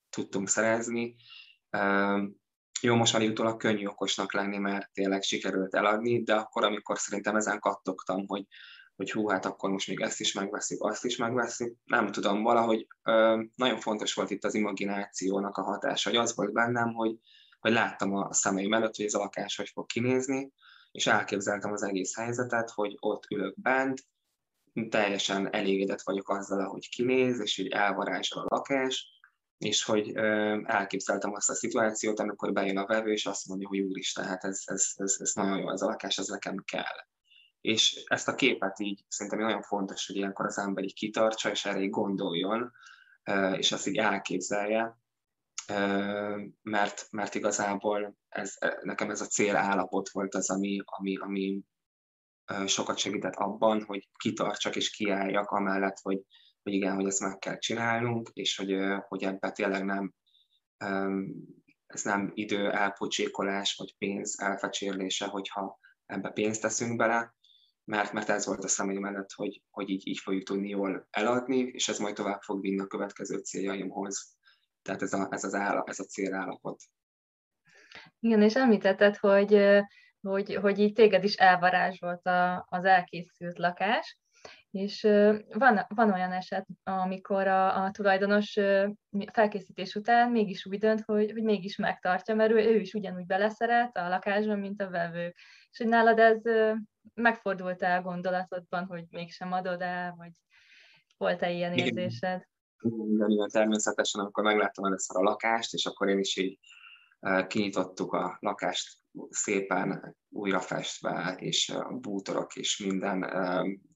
tudtunk 0.10 0.50
szerezni. 0.50 1.16
Jó, 2.82 2.96
most 2.96 3.14
már 3.14 3.22
utólag 3.22 3.58
könnyű 3.58 3.86
okosnak 3.86 4.34
lenni, 4.34 4.58
mert 4.58 4.92
tényleg 4.94 5.22
sikerült 5.22 5.76
eladni, 5.76 6.24
de 6.24 6.36
akkor, 6.36 6.64
amikor 6.64 7.00
szerintem 7.00 7.36
ezen 7.36 7.60
kattogtam, 7.60 8.28
hogy, 8.28 8.48
hogy 8.96 9.12
hú, 9.12 9.28
hát 9.28 9.46
akkor 9.46 9.70
most 9.70 9.88
még 9.88 10.02
ezt 10.02 10.20
is 10.20 10.34
megveszik, 10.34 10.84
azt 10.84 11.06
is 11.06 11.18
megveszik, 11.18 11.76
nem 11.84 12.12
tudom, 12.12 12.44
valahogy 12.44 12.88
uh, 13.04 13.44
nagyon 13.56 13.80
fontos 13.80 14.14
volt 14.14 14.30
itt 14.30 14.44
az 14.44 14.54
imaginációnak 14.54 15.58
a 15.58 15.64
hatása, 15.64 16.10
hogy 16.10 16.20
az 16.20 16.36
volt 16.36 16.54
bennem, 16.54 16.94
hogy, 16.94 17.20
hogy 17.64 17.72
láttam 17.72 18.16
a 18.16 18.34
szemeim 18.34 18.74
előtt, 18.74 18.96
hogy 18.96 19.06
ez 19.06 19.14
a 19.14 19.20
lakás 19.20 19.56
hogy 19.56 19.70
fog 19.70 19.86
kinézni, 19.86 20.52
és 20.92 21.08
elképzeltem 21.08 21.72
az 21.72 21.84
egész 21.84 22.16
helyzetet, 22.16 22.70
hogy 22.70 22.98
ott 23.00 23.26
ülök 23.30 23.60
bent, 23.62 24.02
teljesen 24.90 25.54
elégedett 25.54 26.02
vagyok 26.02 26.30
azzal, 26.30 26.60
ahogy 26.60 26.90
kinéz, 26.90 27.40
és 27.40 27.58
így 27.58 27.72
elvarázsol 27.72 28.44
a 28.44 28.56
lakás, 28.56 29.22
és 29.58 29.84
hogy 29.84 30.12
ö, 30.18 30.60
elképzeltem 30.66 31.34
azt 31.34 31.50
a 31.50 31.54
szituációt, 31.54 32.20
amikor 32.20 32.54
bejön 32.54 32.78
a 32.78 32.86
vevő, 32.86 33.12
és 33.12 33.26
azt 33.26 33.48
mondja, 33.48 33.68
hogy 33.68 33.80
úristen, 33.80 34.26
hát 34.26 34.44
ez, 34.44 34.62
ez, 34.66 34.92
ez, 34.96 35.18
ez 35.20 35.32
nagyon 35.34 35.58
jó, 35.58 35.72
ez 35.72 35.82
a 35.82 35.86
lakás, 35.86 36.18
ez 36.18 36.28
nekem 36.28 36.64
kell. 36.66 37.06
És 37.62 38.04
ezt 38.08 38.28
a 38.28 38.36
képet 38.36 38.80
így 38.80 39.06
szerintem 39.08 39.42
nagyon 39.42 39.62
fontos, 39.62 40.08
hogy 40.08 40.16
ilyenkor 40.16 40.46
az 40.46 40.58
ember 40.58 40.84
így 40.84 40.94
kitartsa, 40.94 41.50
és 41.50 41.66
erre 41.66 41.80
így 41.80 41.90
gondoljon, 41.90 42.72
és 43.58 43.72
azt 43.72 43.88
így 43.88 43.98
elképzelje, 43.98 45.03
mert, 46.62 47.08
mert 47.12 47.36
igazából 47.36 48.18
ez, 48.30 48.58
nekem 48.82 49.10
ez 49.10 49.22
a 49.22 49.28
cél 49.28 49.56
állapot 49.56 50.10
volt 50.10 50.34
az, 50.36 50.50
ami, 50.50 50.82
ami, 50.86 51.18
ami 51.18 51.62
sokat 52.66 52.98
segített 52.98 53.36
abban, 53.36 53.84
hogy 53.84 54.10
kitartsak 54.18 54.76
és 54.76 54.90
kiálljak 54.90 55.50
amellett, 55.50 55.98
hogy, 56.02 56.22
hogy 56.64 56.74
igen, 56.74 56.96
hogy 56.96 57.06
ezt 57.06 57.20
meg 57.20 57.38
kell 57.38 57.58
csinálnunk, 57.58 58.30
és 58.34 58.58
hogy, 58.58 58.76
hogy 59.08 59.24
ebbe 59.24 59.52
tényleg 59.52 59.86
nem, 59.86 60.14
ez 61.86 62.04
nem 62.04 62.32
idő 62.34 62.72
elpocsékolás, 62.72 63.76
vagy 63.76 63.96
pénz 63.98 64.40
elfecsérlése, 64.40 65.26
hogyha 65.26 65.80
ebbe 66.06 66.30
pénzt 66.30 66.62
teszünk 66.62 66.98
bele, 66.98 67.36
mert, 67.84 68.12
mert 68.12 68.30
ez 68.30 68.46
volt 68.46 68.64
a 68.64 68.68
személy 68.68 68.98
mellett, 68.98 69.32
hogy, 69.32 69.62
hogy 69.70 69.90
így, 69.90 70.08
így 70.08 70.20
fogjuk 70.20 70.44
tudni 70.44 70.70
jól 70.70 71.08
eladni, 71.10 71.58
és 71.58 71.88
ez 71.88 72.00
majd 72.00 72.16
tovább 72.16 72.42
fog 72.42 72.62
vinni 72.62 72.80
a 72.80 72.88
következő 72.88 73.38
céljaimhoz. 73.38 74.38
Tehát 74.84 75.02
ez 75.02 75.14
a, 75.14 75.28
ez 75.32 75.44
az 75.44 75.54
áll, 75.54 75.84
ez 75.86 76.00
a 76.00 76.04
célállapot. 76.04 76.82
Igen, 78.20 78.42
és 78.42 78.56
említetted, 78.56 79.16
hogy, 79.16 79.82
hogy, 80.22 80.56
hogy 80.56 80.80
így 80.80 80.94
téged 80.94 81.24
is 81.24 81.36
elvarázsolt 81.36 82.26
a, 82.26 82.66
az 82.70 82.86
elkészült 82.86 83.58
lakás, 83.58 84.18
És 84.72 85.02
van, 85.48 85.86
van 85.88 86.12
olyan 86.12 86.32
eset, 86.32 86.66
amikor 86.84 87.48
a, 87.48 87.84
a 87.84 87.92
tulajdonos 87.92 88.60
felkészítés 89.32 89.96
után 89.96 90.32
mégis 90.32 90.66
úgy 90.66 90.80
dönt, 90.80 91.02
hogy, 91.02 91.32
hogy 91.32 91.44
mégis 91.44 91.76
megtartja, 91.76 92.36
mert 92.36 92.52
ő, 92.52 92.56
ő 92.56 92.80
is 92.80 92.94
ugyanúgy 92.94 93.26
beleszeret 93.26 93.98
a 93.98 94.08
lakásban, 94.08 94.60
mint 94.60 94.82
a 94.82 94.90
vevők. 94.90 95.38
És 95.72 95.78
hogy 95.78 95.88
nálad 95.88 96.20
ez 96.20 96.42
megfordult-e 97.14 97.96
a 97.96 98.02
gondolatodban, 98.02 98.86
hogy 98.86 99.06
mégsem 99.10 99.52
adod 99.52 99.82
el, 99.82 100.14
vagy 100.18 100.32
volt-e 101.18 101.52
ilyen 101.52 101.74
igen. 101.74 101.86
érzésed? 101.86 102.52
Igen, 102.84 103.48
természetesen, 103.52 104.22
amikor 104.22 104.44
megláttam 104.44 104.86
először 104.86 105.18
a 105.18 105.24
lakást, 105.24 105.74
és 105.74 105.86
akkor 105.86 106.10
én 106.10 106.20
is 106.20 106.38
így 106.38 106.60
kinyitottuk 107.48 108.14
a 108.14 108.38
lakást 108.40 108.98
szépen 109.30 110.16
újra 110.30 110.60
festve, 110.60 111.36
és 111.40 111.74
bútorok 112.02 112.56
és 112.56 112.78
minden, 112.78 113.20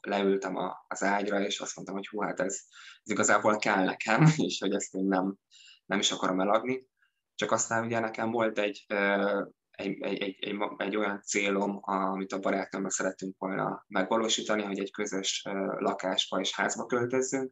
leültem 0.01 0.55
az 0.87 1.03
ágyra, 1.03 1.39
és 1.39 1.59
azt 1.59 1.75
mondtam, 1.75 1.95
hogy 1.97 2.07
hú, 2.07 2.21
hát 2.21 2.39
ez, 2.39 2.59
ez 3.03 3.11
igazából 3.11 3.57
kell 3.57 3.83
nekem, 3.83 4.25
és 4.47 4.59
hogy 4.59 4.73
ezt 4.73 4.93
én 4.93 5.05
nem, 5.05 5.35
nem 5.85 5.99
is 5.99 6.11
akarom 6.11 6.39
eladni. 6.39 6.87
Csak 7.35 7.51
aztán 7.51 7.85
ugye 7.85 7.99
nekem 7.99 8.31
volt 8.31 8.59
egy, 8.59 8.85
egy, 9.71 9.97
egy, 10.01 10.21
egy, 10.21 10.37
egy, 10.39 10.57
egy 10.77 10.95
olyan 10.95 11.21
célom, 11.21 11.79
amit 11.81 12.31
a 12.31 12.39
barátnőmmel 12.39 12.89
szerettünk 12.89 13.35
volna 13.37 13.85
megvalósítani, 13.87 14.63
hogy 14.63 14.79
egy 14.79 14.91
közös 14.91 15.43
lakásba 15.77 16.39
és 16.39 16.55
házba 16.55 16.85
költözzünk, 16.85 17.51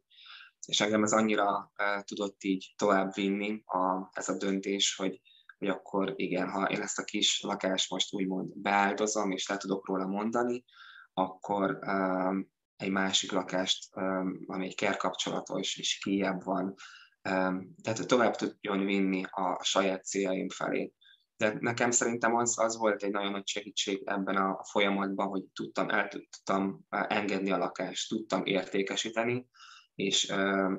és 0.68 0.82
engem 0.82 1.04
ez 1.04 1.14
annyira 1.14 1.72
tudott 2.04 2.44
így 2.44 2.74
tovább 2.78 3.14
vinni 3.14 3.64
a, 3.66 4.10
ez 4.12 4.30
a 4.30 4.38
döntés, 4.38 4.96
hogy 4.96 5.22
hogy 5.58 5.68
akkor 5.68 6.14
igen, 6.16 6.50
ha 6.50 6.70
én 6.70 6.82
ezt 6.82 7.00
a 7.00 7.04
kis 7.04 7.42
lakást 7.42 7.90
most 7.90 8.14
úgymond 8.14 8.58
beáldozom, 8.58 9.32
és 9.32 9.48
le 9.48 9.58
tudok 9.58 9.88
róla 9.88 10.08
mondani, 10.08 10.66
akkor 11.14 11.80
um, 11.82 12.52
egy 12.76 12.90
másik 12.90 13.32
lakást, 13.32 13.96
um, 13.96 14.44
ami 14.46 14.66
egy 14.66 14.76
kerkapcsolatos 14.76 15.78
és 15.78 15.98
kijebb 15.98 16.44
van, 16.44 16.66
um, 17.30 17.76
tehát 17.84 18.08
tovább 18.08 18.36
tudjon 18.36 18.86
vinni 18.86 19.24
a 19.30 19.64
saját 19.64 20.06
céljaim 20.06 20.50
felé. 20.50 20.94
De 21.38 21.58
nekem 21.60 21.92
szerintem 21.92 22.36
az, 22.36 22.60
az 22.60 22.78
volt 22.78 23.04
egy 23.04 23.12
nagyon 23.12 23.32
nagy 23.32 23.48
segítség 23.48 24.02
ebben 24.06 24.36
a 24.36 24.64
folyamatban, 24.64 25.28
hogy 25.28 25.44
tudtam, 25.54 25.90
el 25.90 26.08
tudtam 26.08 26.86
engedni 26.90 27.52
a 27.52 27.58
lakást, 27.58 28.10
tudtam 28.10 28.46
értékesíteni, 28.46 29.48
és 29.96 30.30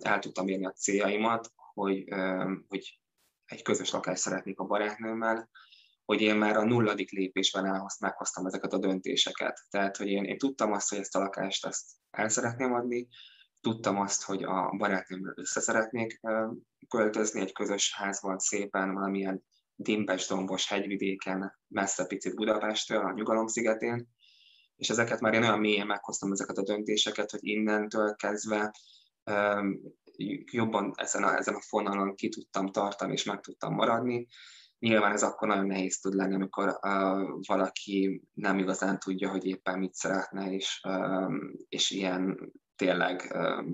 el 0.00 0.18
tudtam 0.20 0.48
érni 0.48 0.66
a 0.66 0.72
céljaimat, 0.72 1.52
hogy, 1.74 2.04
hogy 2.68 3.00
egy 3.44 3.62
közös 3.62 3.90
lakást 3.90 4.22
szeretnék 4.22 4.58
a 4.58 4.64
barátnőmmel, 4.64 5.50
hogy 6.04 6.20
én 6.20 6.36
már 6.36 6.56
a 6.56 6.64
nulladik 6.64 7.10
lépésben 7.10 7.66
elhoz, 7.66 7.98
meghoztam 8.00 8.46
ezeket 8.46 8.72
a 8.72 8.78
döntéseket. 8.78 9.60
Tehát, 9.70 9.96
hogy 9.96 10.08
én, 10.08 10.24
én 10.24 10.38
tudtam 10.38 10.72
azt, 10.72 10.88
hogy 10.88 10.98
ezt 10.98 11.16
a 11.16 11.18
lakást 11.18 11.66
ezt 11.66 11.86
el 12.10 12.28
szeretném 12.28 12.72
adni, 12.72 13.08
tudtam 13.60 13.96
azt, 13.96 14.22
hogy 14.22 14.42
a 14.42 14.74
barátnőmmel 14.76 15.34
össze 15.36 15.60
szeretnék 15.60 16.20
költözni 16.88 17.40
egy 17.40 17.52
közös 17.52 17.94
házban 17.94 18.38
szépen, 18.38 18.94
valamilyen 18.94 19.44
dimbes, 19.74 20.26
dombos 20.26 20.68
hegyvidéken, 20.68 21.58
messze 21.68 22.06
picit 22.06 22.34
Budapesttől, 22.34 22.98
a 22.98 23.12
Nyugalom-szigetén, 23.12 24.08
és 24.76 24.90
ezeket 24.90 25.20
már 25.20 25.34
én 25.34 25.42
olyan 25.42 25.58
mélyen 25.58 25.86
meghoztam 25.86 26.32
ezeket 26.32 26.56
a 26.56 26.62
döntéseket, 26.62 27.30
hogy 27.30 27.40
innentől 27.42 28.14
kezdve 28.14 28.74
jobban 30.50 30.92
ezen 30.96 31.22
a, 31.22 31.36
ezen 31.36 31.54
a 31.54 31.60
fonalon 31.60 32.14
ki 32.14 32.28
tudtam 32.28 32.66
tartani 32.66 33.12
és 33.12 33.24
meg 33.24 33.40
tudtam 33.40 33.74
maradni. 33.74 34.26
Nyilván 34.78 35.12
ez 35.12 35.22
akkor 35.22 35.48
nagyon 35.48 35.66
nehéz 35.66 36.00
tud 36.00 36.14
lenni, 36.14 36.34
amikor 36.34 36.68
uh, 36.68 37.46
valaki 37.46 38.22
nem 38.34 38.58
igazán 38.58 38.98
tudja, 38.98 39.30
hogy 39.30 39.46
éppen 39.46 39.78
mit 39.78 39.94
szeretne, 39.94 40.52
és, 40.52 40.80
uh, 40.88 41.32
és 41.68 41.90
ilyen 41.90 42.52
tényleg 42.76 43.32
uh, 43.34 43.64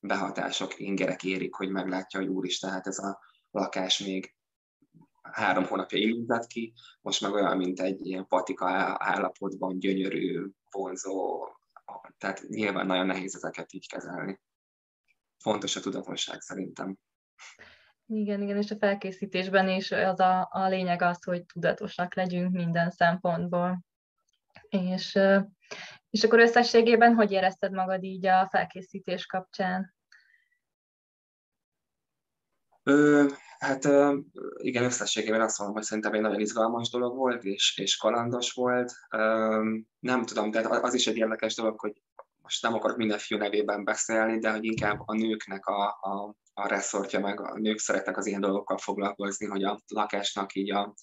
behatások, 0.00 0.78
ingerek 0.78 1.24
érik, 1.24 1.54
hogy 1.54 1.70
meglátja, 1.70 2.20
hogy 2.20 2.28
úristen, 2.28 2.70
hát 2.70 2.86
ez 2.86 2.98
a 2.98 3.18
lakás 3.50 3.98
még 3.98 4.34
három 5.22 5.64
hónapja 5.64 5.98
indult 5.98 6.46
ki, 6.46 6.72
most 7.00 7.20
meg 7.20 7.32
olyan, 7.32 7.56
mint 7.56 7.80
egy 7.80 8.06
ilyen 8.06 8.26
patika 8.26 8.66
állapotban, 8.98 9.78
gyönyörű, 9.78 10.46
vonzó, 10.70 11.46
tehát 12.18 12.42
nyilván 12.48 12.86
nagyon 12.86 13.06
nehéz 13.06 13.34
ezeket 13.34 13.72
így 13.72 13.88
kezelni 13.88 14.40
fontos 15.42 15.76
a 15.76 15.80
tudatosság 15.80 16.40
szerintem. 16.40 16.98
Igen, 18.06 18.42
igen, 18.42 18.56
és 18.56 18.70
a 18.70 18.76
felkészítésben 18.76 19.68
is 19.68 19.90
az 19.90 20.20
a, 20.20 20.48
a 20.52 20.68
lényeg 20.68 21.02
az, 21.02 21.24
hogy 21.24 21.44
tudatosak 21.44 22.14
legyünk 22.14 22.52
minden 22.52 22.90
szempontból. 22.90 23.84
És, 24.68 25.18
és 26.10 26.24
akkor 26.24 26.40
összességében 26.40 27.14
hogy 27.14 27.30
érezted 27.30 27.72
magad 27.72 28.02
így 28.02 28.26
a 28.26 28.48
felkészítés 28.50 29.26
kapcsán? 29.26 29.94
Ö, 32.82 33.26
hát 33.58 33.84
igen, 34.56 34.84
összességében 34.84 35.40
azt 35.40 35.58
mondom, 35.58 35.76
hogy 35.76 35.86
szerintem 35.86 36.12
egy 36.12 36.20
nagyon 36.20 36.40
izgalmas 36.40 36.90
dolog 36.90 37.16
volt, 37.16 37.44
és, 37.44 37.78
és 37.78 37.96
kalandos 37.96 38.52
volt. 38.52 38.92
Ö, 39.10 39.76
nem 39.98 40.24
tudom, 40.24 40.50
de 40.50 40.68
az 40.68 40.94
is 40.94 41.06
egy 41.06 41.16
érdekes 41.16 41.54
dolog, 41.54 41.80
hogy 41.80 42.02
most 42.42 42.62
nem 42.62 42.74
akarok 42.74 42.96
minden 42.96 43.18
fiú 43.18 43.38
nevében 43.38 43.84
beszélni, 43.84 44.38
de 44.38 44.50
hogy 44.50 44.64
inkább 44.64 45.02
a 45.04 45.14
nőknek 45.14 45.66
a, 45.66 45.86
a, 46.00 46.36
a 46.54 46.68
reszortja, 46.68 47.20
meg 47.20 47.40
a 47.40 47.58
nők 47.58 47.78
szeretnek 47.78 48.16
az 48.16 48.26
ilyen 48.26 48.40
dolgokkal 48.40 48.78
foglalkozni, 48.78 49.46
hogy 49.46 49.64
a 49.64 49.80
lakásnak 49.86 50.54
így 50.54 50.70
a, 50.70 50.94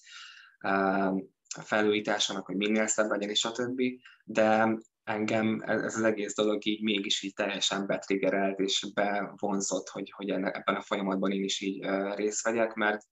a 1.56 1.62
felújításának, 1.62 2.46
hogy 2.46 2.56
minél 2.56 2.86
szebb 2.86 3.10
legyen, 3.10 3.30
és 3.30 3.44
a 3.44 3.52
többi, 3.52 4.00
de 4.24 4.78
engem 5.04 5.62
ez 5.66 5.96
az 5.96 6.02
egész 6.02 6.34
dolog 6.34 6.66
így 6.66 6.82
mégis 6.82 7.22
így 7.22 7.34
teljesen 7.34 7.86
betriggerelt 7.86 8.58
és 8.58 8.86
bevonzott, 8.94 9.88
hogy, 9.88 10.12
hogy 10.16 10.30
ebben 10.30 10.74
a 10.74 10.82
folyamatban 10.82 11.30
én 11.30 11.44
is 11.44 11.60
így 11.60 11.84
részt 12.14 12.42
vegyek, 12.42 12.74
mert, 12.74 13.02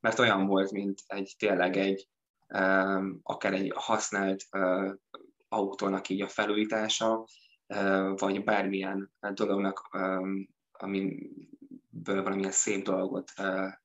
mert 0.00 0.18
olyan 0.18 0.46
volt, 0.46 0.70
mint 0.70 1.00
egy 1.06 1.34
tényleg 1.38 1.76
egy 1.76 2.08
akár 3.22 3.52
egy 3.52 3.72
használt 3.74 4.42
autónak 5.48 6.08
így 6.08 6.22
a 6.22 6.28
felújítása, 6.28 7.26
vagy 8.14 8.44
bármilyen 8.44 9.12
dolognak, 9.34 9.88
amiből 10.72 12.22
valamilyen 12.22 12.50
szép 12.50 12.84
dolgot, 12.84 13.32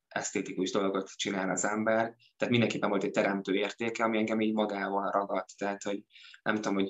esztétikus 0.08 0.72
dolgot 0.72 1.10
csinál 1.16 1.50
az 1.50 1.66
ember. 1.66 2.16
Tehát 2.38 2.50
mindenképpen 2.50 2.90
volt 2.90 3.04
egy 3.04 3.12
teremtő 3.12 3.54
értéke, 3.54 4.04
ami 4.04 4.18
engem 4.18 4.42
így 4.42 4.54
magával 4.54 5.12
ragadt. 5.12 5.58
Tehát, 5.58 5.84
hogy 5.84 6.04
nem 6.44 6.56
tudom, 6.56 6.74
hogy 6.74 6.90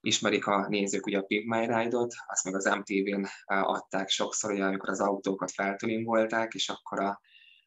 ismerik 0.00 0.46
a 0.46 0.66
nézők 0.68 1.06
ugye 1.06 1.18
a 1.18 1.22
Pig 1.22 1.46
My 1.46 1.66
Ride-ot, 1.66 2.14
azt 2.26 2.44
meg 2.44 2.54
az 2.54 2.64
MTV-n 2.64 3.26
adták 3.44 4.08
sokszor, 4.08 4.52
ugye, 4.52 4.64
amikor 4.64 4.88
az 4.88 5.00
autókat 5.00 5.50
feltuningolták, 5.50 6.54
és 6.54 6.68
akkor 6.68 7.00
a, 7.00 7.20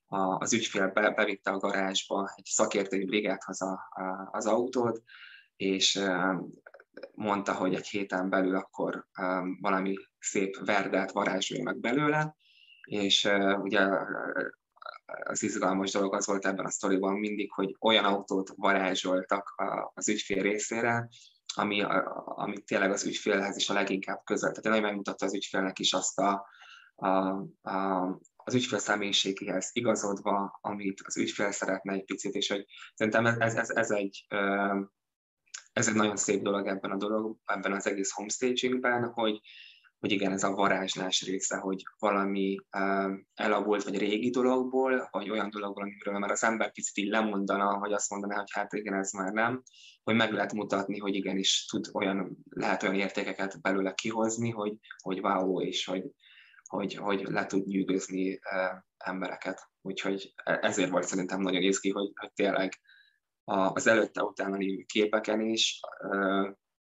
a, 0.05 0.37
az 0.37 0.53
ügyfél 0.53 0.87
be, 0.87 1.09
bevitte 1.09 1.51
a 1.51 1.57
garázsba 1.57 2.29
egy 2.35 2.45
szakértői 2.45 3.05
brigádhoz 3.05 3.61
a, 3.61 3.71
a, 3.71 4.29
az 4.31 4.45
autót, 4.45 5.03
és 5.55 6.01
mondta, 7.13 7.53
hogy 7.53 7.73
egy 7.75 7.87
héten 7.87 8.29
belül 8.29 8.55
akkor 8.55 9.07
um, 9.21 9.57
valami 9.61 9.95
szép 10.19 10.65
verdát 10.65 11.11
varázsolja 11.11 11.63
meg 11.63 11.79
belőle, 11.79 12.35
és 12.83 13.25
uh, 13.25 13.63
ugye 13.63 13.87
az 15.23 15.43
izgalmas 15.43 15.91
dolog 15.91 16.13
az 16.13 16.25
volt 16.25 16.45
ebben 16.45 16.65
a 16.65 16.69
sztoriban 16.69 17.13
mindig, 17.13 17.51
hogy 17.51 17.75
olyan 17.79 18.05
autót 18.05 18.51
varázsoltak 18.55 19.53
az 19.93 20.09
ügyfél 20.09 20.41
részére, 20.41 21.09
ami, 21.55 21.83
ami 22.25 22.61
tényleg 22.61 22.91
az 22.91 23.05
ügyfélhez 23.05 23.55
is 23.55 23.69
a 23.69 23.73
leginkább 23.73 24.21
közel. 24.23 24.49
Tehát 24.49 24.63
nagyon 24.63 24.81
megmutatta 24.81 25.25
az 25.25 25.33
ügyfélnek 25.33 25.79
is 25.79 25.93
azt 25.93 26.19
a, 26.19 26.47
a, 26.95 27.07
a, 27.61 28.07
az 28.35 28.53
ügyfél 28.53 28.79
személyiségéhez 28.79 29.69
igazodva, 29.73 30.59
amit 30.61 31.01
az 31.05 31.17
ügyfél 31.17 31.51
szeretne 31.51 31.93
egy 31.93 32.05
picit, 32.05 32.33
és 32.33 32.49
hogy 32.49 32.65
szerintem 32.95 33.25
ez, 33.25 33.55
ez, 33.55 33.69
ez 33.69 33.91
egy 33.91 34.25
ez 35.73 35.87
egy 35.87 35.95
nagyon 35.95 36.15
szép 36.15 36.41
dolog 36.41 36.67
ebben 36.67 36.91
a 36.91 36.97
dolog, 36.97 37.37
ebben 37.45 37.71
az 37.71 37.87
egész 37.87 38.11
homestagingben, 38.11 39.03
hogy, 39.03 39.39
hogy 39.99 40.11
igen, 40.11 40.31
ez 40.31 40.43
a 40.43 40.53
varázslás 40.53 41.21
része, 41.25 41.57
hogy 41.57 41.83
valami 41.99 42.57
uh, 42.77 43.11
elavult, 43.33 43.83
vagy 43.83 43.97
régi 43.97 44.29
dologból, 44.29 45.07
vagy 45.11 45.29
olyan 45.29 45.49
dologból, 45.49 45.83
amiről 45.83 46.19
már 46.19 46.31
az 46.31 46.43
ember 46.43 46.71
picit 46.71 46.97
így 46.97 47.09
lemondana, 47.09 47.79
vagy 47.79 47.93
azt 47.93 48.09
mondaná, 48.09 48.35
hogy 48.35 48.51
hát 48.51 48.73
igen, 48.73 48.93
ez 48.93 49.11
már 49.11 49.31
nem, 49.31 49.61
hogy 50.03 50.15
meg 50.15 50.33
lehet 50.33 50.53
mutatni, 50.53 50.99
hogy 50.99 51.15
igenis 51.15 51.65
tud 51.65 51.89
olyan, 51.93 52.37
lehet 52.49 52.83
olyan 52.83 52.95
értékeket 52.95 53.61
belőle 53.61 53.93
kihozni, 53.93 54.49
hogy, 54.49 54.77
hogy 55.03 55.19
wow, 55.19 55.61
és 55.61 55.85
hogy, 55.85 56.03
hogy, 56.63 56.93
hogy 56.95 57.21
le 57.23 57.45
tud 57.45 57.67
nyűgözni 57.67 58.33
uh, 58.33 58.79
embereket. 58.97 59.69
Úgyhogy 59.81 60.33
e-, 60.35 60.59
ezért 60.61 60.89
volt 60.89 61.07
szerintem 61.07 61.41
nagyon 61.41 61.61
izgi, 61.61 61.89
hogy, 61.89 62.11
hogy 62.15 62.31
tényleg 62.33 62.73
az 63.43 63.87
előtte 63.87 64.23
utána 64.23 64.57
lévő 64.57 64.83
képeken 64.83 65.39
is 65.39 65.79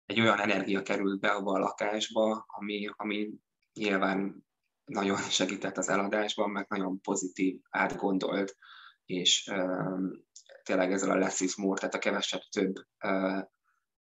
egy 0.06 0.20
olyan 0.20 0.38
energia 0.40 0.82
került 0.82 1.20
be 1.20 1.30
abba 1.30 1.52
a 1.52 1.58
lakásba, 1.58 2.44
ami, 2.46 2.88
ami 2.96 3.30
nyilván 3.72 4.46
nagyon 4.84 5.16
segített 5.16 5.76
az 5.76 5.88
eladásban, 5.88 6.50
meg 6.50 6.66
nagyon 6.68 7.00
pozitív, 7.00 7.60
átgondolt, 7.70 8.56
és 9.04 9.50
tényleg 10.62 10.92
ezzel 10.92 11.10
a 11.10 11.18
less 11.18 11.40
is 11.40 11.56
more, 11.56 11.80
tehát 11.80 11.94
a 11.94 11.98
kevesebb 11.98 12.40
több 12.50 12.74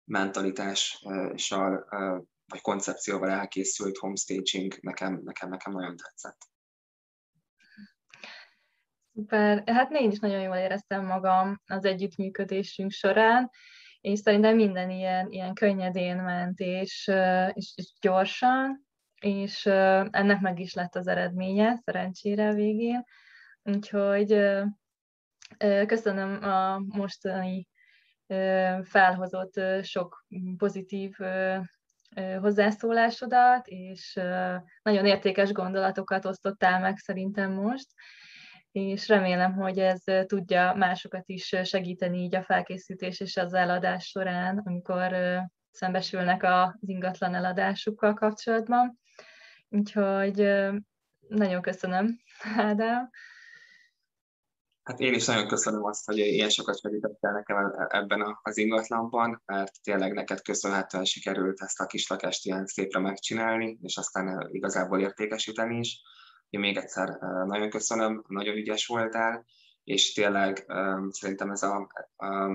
mentalitással 0.04 1.88
vagy 2.48 2.62
koncepcióval 2.62 3.30
elkészült 3.30 3.98
homestaging 3.98 4.78
nekem, 4.82 5.22
nekem, 5.24 5.50
nekem 5.50 5.74
nagyon 5.74 5.96
tetszett. 5.96 6.38
Szuper. 9.16 9.64
Hát 9.66 9.92
én 9.92 10.12
is 10.12 10.20
nagyon 10.20 10.42
jól 10.42 10.56
éreztem 10.56 11.06
magam 11.06 11.62
az 11.66 11.86
együttműködésünk 11.86 12.92
során, 12.92 13.50
és 14.02 14.20
szerintem 14.20 14.56
minden 14.56 14.90
ilyen, 14.90 15.32
ilyen 15.32 15.54
könnyedén 15.54 16.18
ment, 16.18 16.60
és, 16.60 17.12
és, 17.54 17.74
és 17.76 17.94
gyorsan, 18.02 18.88
és 19.22 19.66
ennek 20.12 20.40
meg 20.40 20.60
is 20.60 20.74
lett 20.74 20.96
az 20.96 21.08
eredménye, 21.08 21.76
szerencsére 21.76 22.54
végén. 22.54 23.04
Úgyhogy 23.64 24.40
köszönöm 25.86 26.44
a 26.44 26.80
mostani 26.80 27.68
felhozott 28.84 29.62
sok 29.82 30.26
pozitív 30.58 31.16
hozzászólásodat, 32.40 33.68
és 33.68 34.20
nagyon 34.82 35.06
értékes 35.06 35.52
gondolatokat 35.52 36.26
osztottál 36.26 36.80
meg 36.80 36.98
szerintem 36.98 37.52
most, 37.52 37.88
és 38.76 39.08
remélem, 39.08 39.54
hogy 39.54 39.80
ez 39.80 40.04
tudja 40.26 40.74
másokat 40.74 41.24
is 41.30 41.56
segíteni 41.64 42.18
így 42.18 42.36
a 42.36 42.44
felkészítés 42.44 43.20
és 43.20 43.38
az 43.38 43.54
eladás 43.54 44.06
során, 44.06 44.62
amikor 44.66 45.16
szembesülnek 45.72 46.44
az 46.44 46.74
ingatlan 46.80 47.36
eladásukkal 47.36 48.14
kapcsolatban. 48.14 49.00
Úgyhogy 49.70 50.36
nagyon 51.28 51.62
köszönöm, 51.62 52.20
Ádám. 52.58 53.10
Hát 54.84 55.00
én 55.00 55.14
is 55.14 55.26
nagyon 55.26 55.48
köszönöm 55.48 55.84
azt, 55.84 56.06
hogy 56.06 56.18
ilyen 56.18 56.50
sokat 56.50 56.80
segítettél 56.80 57.32
nekem 57.32 57.58
e-, 57.58 57.88
ebben 57.90 58.38
az 58.42 58.58
ingatlanban, 58.58 59.42
mert 59.46 59.72
tényleg 59.84 60.14
neked 60.14 60.42
köszönhetően 60.42 61.06
sikerült 61.06 61.62
ezt 61.62 61.80
a 61.80 61.86
kis 61.86 62.10
lakást 62.10 62.46
ilyen 62.46 62.66
szépre 62.66 63.00
megcsinálni, 63.00 63.78
és 63.82 63.98
aztán 63.98 64.50
igazából 64.52 65.00
értékesíteni 65.00 65.78
is. 65.78 66.02
Én 66.56 66.62
még 66.62 66.78
egyszer 66.78 67.18
nagyon 67.46 67.70
köszönöm, 67.70 68.24
nagyon 68.28 68.56
ügyes 68.56 68.86
voltál, 68.86 69.46
és 69.84 70.14
tényleg 70.14 70.66
szerintem 71.10 71.52
ez 71.52 71.64
a, 71.64 71.88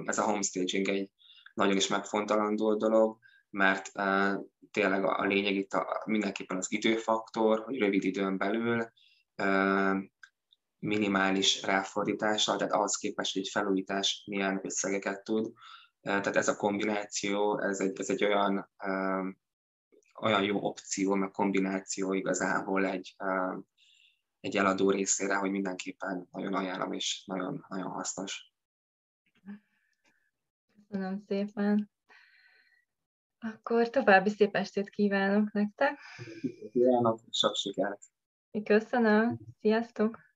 ez 0.04 0.18
a 0.18 0.22
homestaging 0.22 0.88
egy 0.88 1.10
nagyon 1.54 1.76
is 1.76 1.88
megfontolandó 1.88 2.74
dolog, 2.74 3.18
mert 3.50 3.92
tényleg 4.70 5.04
a 5.04 5.24
lényeg 5.24 5.54
itt 5.54 5.72
a, 5.72 6.02
mindenképpen 6.06 6.56
az 6.56 6.72
időfaktor, 6.72 7.60
hogy 7.60 7.78
rövid 7.78 8.04
időn 8.04 8.38
belül 8.38 8.92
minimális 10.78 11.62
ráfordítással, 11.62 12.56
tehát 12.56 12.72
ahhoz 12.72 12.96
képest, 12.96 13.34
hogy 13.34 13.48
felújítás 13.48 14.22
milyen 14.26 14.60
összegeket 14.62 15.24
tud. 15.24 15.52
Tehát 16.00 16.36
ez 16.36 16.48
a 16.48 16.56
kombináció, 16.56 17.62
ez 17.62 17.80
egy, 17.80 18.00
ez 18.00 18.10
egy 18.10 18.24
olyan, 18.24 18.70
olyan 20.20 20.42
jó 20.42 20.64
opció, 20.64 21.14
meg 21.14 21.30
kombináció 21.30 22.12
igazából 22.12 22.86
egy, 22.86 23.16
egy 24.40 24.56
eladó 24.56 24.90
részére, 24.90 25.34
hogy 25.34 25.50
mindenképpen 25.50 26.28
nagyon 26.30 26.54
ajánlom, 26.54 26.92
és 26.92 27.24
nagyon, 27.26 27.64
nagyon 27.68 27.90
hasznos. 27.90 28.52
Köszönöm 30.88 31.18
szépen. 31.26 31.90
Akkor 33.38 33.90
további 33.90 34.30
szép 34.30 34.54
estét 34.54 34.90
kívánok 34.90 35.52
nektek. 35.52 35.98
Kívánok, 36.72 37.20
sok 37.30 37.54
sikert! 37.54 38.02
Köszönöm, 38.64 39.38
sziasztok! 39.60 40.29